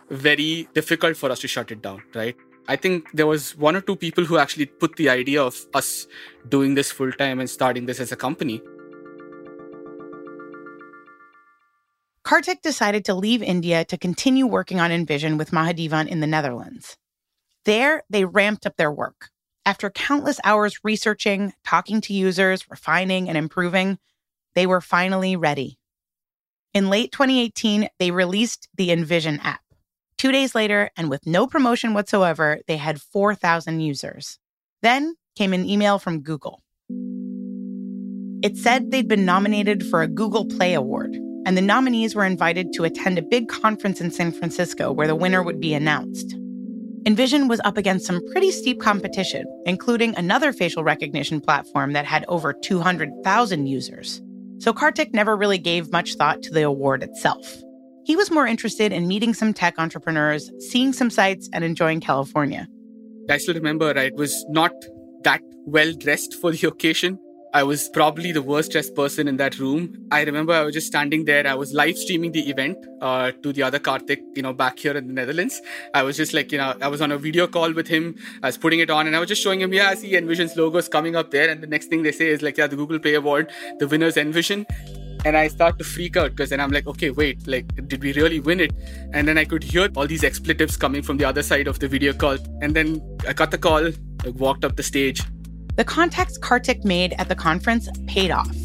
very 0.09 0.67
difficult 0.73 1.17
for 1.17 1.31
us 1.31 1.39
to 1.39 1.47
shut 1.47 1.71
it 1.71 1.81
down, 1.81 2.01
right? 2.13 2.35
I 2.67 2.75
think 2.75 3.11
there 3.13 3.27
was 3.27 3.57
one 3.57 3.75
or 3.75 3.81
two 3.81 3.95
people 3.95 4.25
who 4.25 4.37
actually 4.37 4.65
put 4.65 4.95
the 4.97 5.09
idea 5.09 5.41
of 5.41 5.65
us 5.73 6.07
doing 6.49 6.75
this 6.75 6.91
full 6.91 7.11
time 7.11 7.39
and 7.39 7.49
starting 7.49 7.85
this 7.85 7.99
as 7.99 8.11
a 8.11 8.17
company. 8.17 8.61
Karthik 12.25 12.61
decided 12.61 13.05
to 13.05 13.13
leave 13.13 13.41
India 13.41 13.85
to 13.85 13.97
continue 13.97 14.45
working 14.45 14.81
on 14.81 14.91
Envision 14.91 15.37
with 15.37 15.51
Mahadevan 15.51 16.07
in 16.09 16.19
the 16.19 16.27
Netherlands. 16.27 16.97
There, 17.63 18.03
they 18.09 18.25
ramped 18.25 18.65
up 18.65 18.75
their 18.75 18.91
work. 18.91 19.29
After 19.65 19.89
countless 19.89 20.39
hours 20.43 20.79
researching, 20.83 21.53
talking 21.65 22.01
to 22.01 22.13
users, 22.13 22.69
refining, 22.69 23.29
and 23.29 23.37
improving, 23.37 23.97
they 24.55 24.67
were 24.67 24.81
finally 24.81 25.37
ready. 25.37 25.77
In 26.73 26.89
late 26.89 27.13
2018, 27.13 27.89
they 27.97 28.11
released 28.11 28.67
the 28.75 28.91
Envision 28.91 29.39
app. 29.39 29.61
Two 30.17 30.31
days 30.31 30.55
later, 30.55 30.89
and 30.97 31.11
with 31.11 31.27
no 31.27 31.45
promotion 31.45 31.93
whatsoever, 31.93 32.59
they 32.67 32.77
had 32.77 32.99
4,000 32.99 33.81
users. 33.81 34.39
Then 34.81 35.13
came 35.35 35.53
an 35.53 35.69
email 35.69 35.99
from 35.99 36.21
Google. 36.21 36.63
It 38.41 38.57
said 38.57 38.89
they'd 38.89 39.07
been 39.07 39.25
nominated 39.25 39.85
for 39.85 40.01
a 40.01 40.07
Google 40.07 40.45
Play 40.45 40.73
Award, 40.73 41.13
and 41.45 41.55
the 41.55 41.61
nominees 41.61 42.15
were 42.15 42.25
invited 42.25 42.73
to 42.73 42.83
attend 42.83 43.19
a 43.19 43.21
big 43.21 43.47
conference 43.47 44.01
in 44.01 44.09
San 44.09 44.31
Francisco 44.31 44.91
where 44.91 45.05
the 45.07 45.15
winner 45.15 45.43
would 45.43 45.59
be 45.59 45.75
announced. 45.75 46.35
Envision 47.05 47.47
was 47.47 47.61
up 47.63 47.77
against 47.77 48.07
some 48.07 48.21
pretty 48.31 48.49
steep 48.49 48.81
competition, 48.81 49.45
including 49.67 50.15
another 50.15 50.51
facial 50.51 50.83
recognition 50.83 51.39
platform 51.39 51.93
that 51.93 52.05
had 52.05 52.25
over 52.27 52.53
200,000 52.53 53.67
users. 53.67 54.19
So 54.57 54.73
Karthik 54.73 55.13
never 55.13 55.37
really 55.37 55.59
gave 55.59 55.91
much 55.91 56.15
thought 56.15 56.41
to 56.41 56.51
the 56.51 56.63
award 56.63 57.03
itself. 57.03 57.61
He 58.07 58.15
was 58.15 58.31
more 58.31 58.47
interested 58.47 58.93
in 58.93 59.05
meeting 59.05 59.33
some 59.33 59.53
tech 59.53 59.77
entrepreneurs, 59.77 60.49
seeing 60.59 60.93
some 60.93 61.09
sites, 61.09 61.49
and 61.51 61.61
enjoying 61.61 61.99
California. 61.99 62.65
I 63.29 63.37
still 63.37 63.53
remember 63.53 63.93
I 63.99 64.11
was 64.15 64.45
not 64.47 64.71
that 65.25 65.41
well 65.65 65.91
dressed 65.91 66.35
for 66.35 66.53
the 66.53 66.67
occasion. 66.73 67.19
I 67.53 67.63
was 67.63 67.89
probably 67.89 68.31
the 68.31 68.41
worst 68.41 68.71
dressed 68.71 68.95
person 68.95 69.27
in 69.27 69.35
that 69.37 69.59
room. 69.59 69.93
I 70.09 70.23
remember 70.23 70.53
I 70.53 70.63
was 70.63 70.73
just 70.73 70.87
standing 70.87 71.25
there. 71.25 71.45
I 71.45 71.55
was 71.55 71.73
live 71.73 71.97
streaming 71.97 72.31
the 72.31 72.49
event 72.49 72.77
uh, 73.01 73.31
to 73.43 73.51
the 73.51 73.63
other 73.63 73.79
Karthik, 73.79 74.19
you 74.35 74.41
know, 74.41 74.53
back 74.53 74.79
here 74.79 74.95
in 74.95 75.07
the 75.07 75.13
Netherlands. 75.13 75.61
I 75.93 76.03
was 76.03 76.15
just 76.15 76.33
like, 76.33 76.53
you 76.53 76.59
know, 76.59 76.75
I 76.81 76.87
was 76.87 77.01
on 77.01 77.11
a 77.11 77.17
video 77.17 77.45
call 77.45 77.73
with 77.73 77.89
him. 77.89 78.15
I 78.41 78.47
was 78.47 78.57
putting 78.57 78.79
it 78.79 78.89
on 78.89 79.07
and 79.07 79.17
I 79.17 79.19
was 79.19 79.27
just 79.27 79.41
showing 79.41 79.59
him, 79.59 79.73
yeah, 79.73 79.89
I 79.89 79.95
see 79.95 80.15
Envision's 80.15 80.55
logos 80.55 80.87
coming 80.87 81.17
up 81.17 81.31
there. 81.31 81.49
And 81.49 81.61
the 81.61 81.67
next 81.67 81.87
thing 81.87 82.03
they 82.03 82.13
say 82.13 82.27
is 82.27 82.41
like, 82.41 82.57
yeah, 82.57 82.67
the 82.67 82.77
Google 82.77 82.99
Play 82.99 83.15
Award, 83.15 83.51
the 83.79 83.87
winner's 83.87 84.15
Envision 84.15 84.65
and 85.25 85.37
I 85.37 85.47
start 85.47 85.77
to 85.79 85.83
freak 85.83 86.17
out 86.17 86.31
because 86.31 86.49
then 86.49 86.59
I'm 86.59 86.71
like, 86.71 86.87
okay, 86.87 87.09
wait, 87.09 87.47
like, 87.47 87.65
did 87.87 88.01
we 88.03 88.13
really 88.13 88.39
win 88.39 88.59
it? 88.59 88.71
And 89.13 89.27
then 89.27 89.37
I 89.37 89.45
could 89.45 89.63
hear 89.63 89.89
all 89.95 90.07
these 90.07 90.23
expletives 90.23 90.77
coming 90.77 91.01
from 91.01 91.17
the 91.17 91.25
other 91.25 91.43
side 91.43 91.67
of 91.67 91.79
the 91.79 91.87
video 91.87 92.13
call. 92.13 92.37
And 92.61 92.75
then 92.75 93.01
I 93.27 93.33
got 93.33 93.51
the 93.51 93.57
call, 93.57 93.87
I 93.87 94.29
walked 94.29 94.63
up 94.63 94.75
the 94.75 94.83
stage. 94.83 95.21
The 95.75 95.83
contacts 95.83 96.37
Karthik 96.39 96.83
made 96.83 97.13
at 97.17 97.29
the 97.29 97.35
conference 97.35 97.89
paid 98.07 98.31
off. 98.31 98.55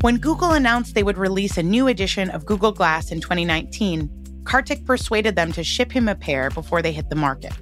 When 0.00 0.18
Google 0.18 0.52
announced 0.52 0.94
they 0.94 1.02
would 1.02 1.18
release 1.18 1.58
a 1.58 1.62
new 1.62 1.88
edition 1.88 2.30
of 2.30 2.46
Google 2.46 2.72
Glass 2.72 3.10
in 3.10 3.20
2019, 3.20 4.08
Karthik 4.44 4.86
persuaded 4.86 5.34
them 5.34 5.52
to 5.52 5.64
ship 5.64 5.90
him 5.90 6.08
a 6.08 6.14
pair 6.14 6.50
before 6.50 6.80
they 6.80 6.92
hit 6.92 7.10
the 7.10 7.16
market. 7.16 7.52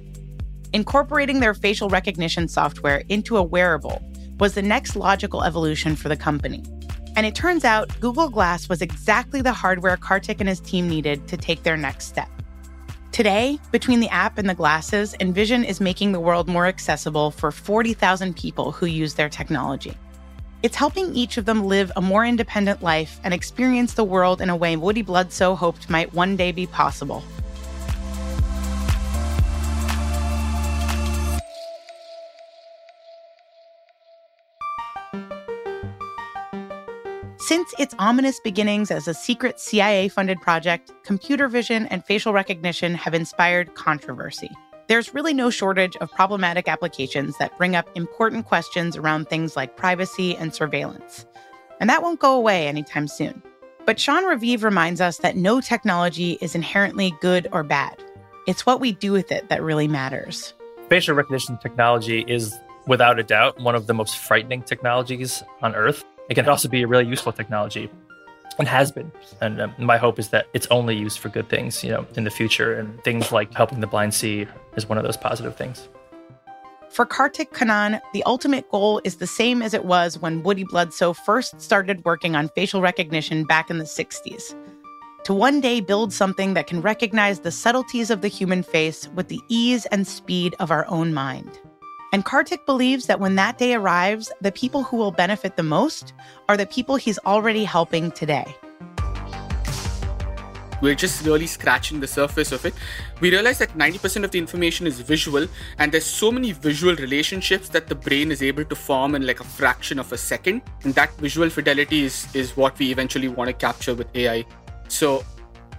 Incorporating 0.71 1.39
their 1.39 1.53
facial 1.53 1.89
recognition 1.89 2.47
software 2.47 3.03
into 3.09 3.37
a 3.37 3.43
wearable 3.43 4.01
was 4.39 4.53
the 4.53 4.61
next 4.61 4.95
logical 4.95 5.43
evolution 5.43 5.95
for 5.95 6.09
the 6.09 6.15
company. 6.15 6.63
And 7.15 7.25
it 7.25 7.33
turns 7.33 7.65
out 7.65 7.99
Google 7.99 8.29
Glass 8.29 8.69
was 8.69 8.81
exactly 8.81 9.41
the 9.41 9.53
hardware 9.53 9.97
Karthik 9.97 10.39
and 10.39 10.47
his 10.47 10.59
team 10.59 10.87
needed 10.87 11.27
to 11.27 11.37
take 11.37 11.63
their 11.63 11.77
next 11.77 12.05
step. 12.05 12.29
Today, 13.11 13.57
between 13.71 13.99
the 13.99 14.09
app 14.09 14.37
and 14.37 14.47
the 14.47 14.53
glasses, 14.53 15.15
Envision 15.19 15.63
is 15.63 15.81
making 15.81 16.11
the 16.11 16.19
world 16.19 16.47
more 16.47 16.67
accessible 16.67 17.31
for 17.31 17.51
40,000 17.51 18.35
people 18.35 18.71
who 18.71 18.85
use 18.85 19.15
their 19.15 19.29
technology. 19.29 19.97
It's 20.61 20.75
helping 20.75 21.15
each 21.15 21.37
of 21.37 21.45
them 21.45 21.65
live 21.65 21.91
a 21.95 22.01
more 22.01 22.25
independent 22.25 22.83
life 22.83 23.19
and 23.23 23.33
experience 23.33 23.93
the 23.93 24.03
world 24.03 24.39
in 24.39 24.51
a 24.51 24.55
way 24.55 24.75
Woody 24.75 25.01
Bledsoe 25.01 25.55
hoped 25.55 25.89
might 25.89 26.13
one 26.13 26.35
day 26.35 26.51
be 26.51 26.67
possible. 26.67 27.23
Its 37.77 37.93
ominous 37.99 38.39
beginnings 38.39 38.89
as 38.89 39.07
a 39.07 39.13
secret 39.13 39.59
CIA 39.59 40.07
funded 40.07 40.41
project, 40.41 40.91
computer 41.03 41.47
vision 41.47 41.85
and 41.87 42.03
facial 42.03 42.33
recognition 42.33 42.95
have 42.95 43.13
inspired 43.13 43.75
controversy. 43.75 44.49
There's 44.87 45.13
really 45.13 45.33
no 45.33 45.51
shortage 45.51 45.95
of 45.97 46.09
problematic 46.09 46.67
applications 46.67 47.37
that 47.37 47.55
bring 47.55 47.75
up 47.75 47.87
important 47.93 48.47
questions 48.47 48.97
around 48.97 49.29
things 49.29 49.55
like 49.55 49.77
privacy 49.77 50.35
and 50.35 50.55
surveillance. 50.55 51.27
And 51.79 51.87
that 51.87 52.01
won't 52.01 52.19
go 52.19 52.33
away 52.33 52.67
anytime 52.67 53.07
soon. 53.07 53.43
But 53.85 53.99
Shaun 53.99 54.23
Raviv 54.23 54.63
reminds 54.63 54.99
us 54.99 55.19
that 55.19 55.35
no 55.37 55.61
technology 55.61 56.39
is 56.41 56.55
inherently 56.55 57.13
good 57.21 57.47
or 57.51 57.61
bad. 57.61 58.03
It's 58.47 58.65
what 58.65 58.79
we 58.79 58.93
do 58.93 59.11
with 59.11 59.31
it 59.31 59.49
that 59.49 59.61
really 59.61 59.87
matters. 59.87 60.55
Facial 60.89 61.13
recognition 61.13 61.59
technology 61.59 62.25
is, 62.27 62.57
without 62.87 63.19
a 63.19 63.23
doubt, 63.23 63.59
one 63.59 63.75
of 63.75 63.85
the 63.85 63.93
most 63.93 64.17
frightening 64.17 64.63
technologies 64.63 65.43
on 65.61 65.75
Earth. 65.75 66.03
It 66.29 66.35
can 66.35 66.47
also 66.49 66.67
be 66.67 66.83
a 66.83 66.87
really 66.87 67.05
useful 67.05 67.31
technology 67.31 67.89
and 68.59 68.67
has 68.67 68.91
been. 68.91 69.11
And 69.41 69.61
um, 69.61 69.73
my 69.77 69.97
hope 69.97 70.19
is 70.19 70.29
that 70.29 70.47
it's 70.53 70.67
only 70.67 70.95
used 70.95 71.19
for 71.19 71.29
good 71.29 71.49
things, 71.49 71.83
you 71.83 71.91
know, 71.91 72.05
in 72.15 72.23
the 72.23 72.29
future. 72.29 72.73
And 72.73 73.01
things 73.03 73.31
like 73.31 73.53
helping 73.53 73.79
the 73.79 73.87
blind 73.87 74.13
see 74.13 74.47
is 74.75 74.89
one 74.89 74.97
of 74.97 75.03
those 75.03 75.17
positive 75.17 75.55
things. 75.55 75.87
For 76.89 77.05
Karthik 77.05 77.51
Kannan, 77.51 77.99
the 78.13 78.23
ultimate 78.23 78.69
goal 78.69 79.01
is 79.03 79.17
the 79.17 79.27
same 79.27 79.61
as 79.61 79.73
it 79.73 79.85
was 79.85 80.19
when 80.19 80.41
Woody 80.43 80.63
Bledsoe 80.63 81.13
first 81.13 81.61
started 81.61 82.03
working 82.05 82.35
on 82.35 82.49
facial 82.49 82.81
recognition 82.81 83.43
back 83.43 83.69
in 83.69 83.77
the 83.77 83.83
60s. 83.83 84.55
To 85.25 85.33
one 85.33 85.59
day 85.59 85.81
build 85.81 86.13
something 86.13 86.53
that 86.53 86.67
can 86.67 86.81
recognize 86.81 87.41
the 87.41 87.51
subtleties 87.51 88.09
of 88.09 88.21
the 88.21 88.29
human 88.29 88.63
face 88.63 89.09
with 89.09 89.27
the 89.27 89.41
ease 89.49 89.85
and 89.87 90.07
speed 90.07 90.55
of 90.59 90.71
our 90.71 90.87
own 90.87 91.13
mind. 91.13 91.59
And 92.13 92.23
Karthik 92.23 92.65
believes 92.65 93.05
that 93.07 93.19
when 93.19 93.35
that 93.35 93.57
day 93.57 93.73
arrives, 93.73 94.31
the 94.41 94.51
people 94.51 94.83
who 94.83 94.97
will 94.97 95.11
benefit 95.11 95.57
the 95.57 95.63
most 95.63 96.13
are 96.47 96.55
the 96.55 96.65
people 96.65 96.95
he's 96.95 97.19
already 97.25 97.65
helping 97.65 98.11
today. 98.11 98.55
We're 100.79 100.95
just 100.95 101.25
really 101.25 101.47
scratching 101.47 101.99
the 101.99 102.07
surface 102.07 102.51
of 102.51 102.63
it. 102.63 102.75
We 103.19 103.31
realize 103.31 103.57
that 103.57 103.75
90% 103.75 104.23
of 104.23 104.31
the 104.31 104.37
information 104.37 104.85
is 104.85 104.99
visual, 105.01 105.47
and 105.79 105.91
there's 105.91 106.05
so 106.05 106.31
many 106.31 106.51
visual 106.51 106.95
relationships 106.95 107.67
that 107.69 107.87
the 107.87 107.95
brain 107.95 108.31
is 108.31 108.43
able 108.43 108.63
to 108.63 108.75
form 108.75 109.15
in 109.15 109.25
like 109.25 109.39
a 109.39 109.43
fraction 109.43 109.97
of 109.97 110.11
a 110.13 110.17
second. 110.17 110.61
And 110.83 110.93
that 110.93 111.11
visual 111.17 111.49
fidelity 111.49 112.03
is, 112.03 112.27
is 112.35 112.55
what 112.55 112.77
we 112.77 112.91
eventually 112.91 113.27
want 113.27 113.47
to 113.47 113.53
capture 113.53 113.95
with 113.95 114.15
AI. 114.15 114.45
So 114.87 115.25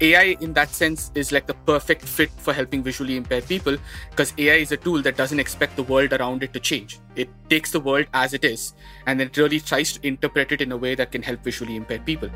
AI, 0.01 0.37
in 0.41 0.53
that 0.53 0.71
sense, 0.71 1.11
is 1.17 1.33
like 1.33 1.49
the 1.49 1.55
perfect 1.67 2.03
fit 2.03 2.31
for 2.31 2.53
helping 2.53 2.85
visually 2.85 3.17
impaired 3.17 3.45
people 3.47 3.77
because 4.11 4.33
AI 4.39 4.55
is 4.55 4.71
a 4.71 4.77
tool 4.77 5.03
that 5.03 5.17
doesn't 5.17 5.41
expect 5.41 5.75
the 5.75 5.83
world 5.83 6.13
around 6.13 6.45
it 6.45 6.53
to 6.53 6.61
change. 6.61 7.01
It 7.17 7.29
takes 7.51 7.73
the 7.73 7.81
world 7.81 8.07
as 8.15 8.33
it 8.33 8.45
is 8.45 8.75
and 9.07 9.21
it 9.21 9.37
really 9.37 9.59
tries 9.59 9.93
to 9.95 10.07
interpret 10.07 10.53
it 10.53 10.61
in 10.61 10.71
a 10.71 10.77
way 10.77 10.95
that 10.95 11.11
can 11.11 11.21
help 11.23 11.43
visually 11.43 11.75
impaired 11.75 12.07
people. 12.07 12.31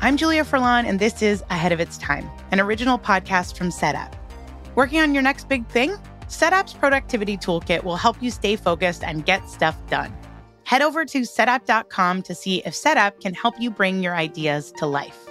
I'm 0.00 0.16
Julia 0.16 0.44
Furlan, 0.44 0.86
and 0.86 0.98
this 0.98 1.22
is 1.22 1.44
Ahead 1.50 1.70
of 1.70 1.78
Its 1.78 1.98
Time, 1.98 2.28
an 2.50 2.58
original 2.58 2.98
podcast 2.98 3.56
from 3.56 3.68
SetApp. 3.68 4.12
Working 4.74 5.00
on 5.00 5.14
your 5.14 5.22
next 5.22 5.48
big 5.48 5.66
thing? 5.68 5.96
SetApp's 6.26 6.74
productivity 6.74 7.36
toolkit 7.36 7.84
will 7.84 7.96
help 7.96 8.20
you 8.20 8.32
stay 8.32 8.56
focused 8.56 9.04
and 9.04 9.24
get 9.24 9.48
stuff 9.48 9.76
done. 9.88 10.17
Head 10.68 10.82
over 10.82 11.06
to 11.06 11.22
setapp.com 11.22 12.20
to 12.24 12.34
see 12.34 12.58
if 12.58 12.74
Setapp 12.74 13.22
can 13.22 13.32
help 13.32 13.58
you 13.58 13.70
bring 13.70 14.02
your 14.02 14.14
ideas 14.14 14.70
to 14.72 14.84
life. 14.84 15.27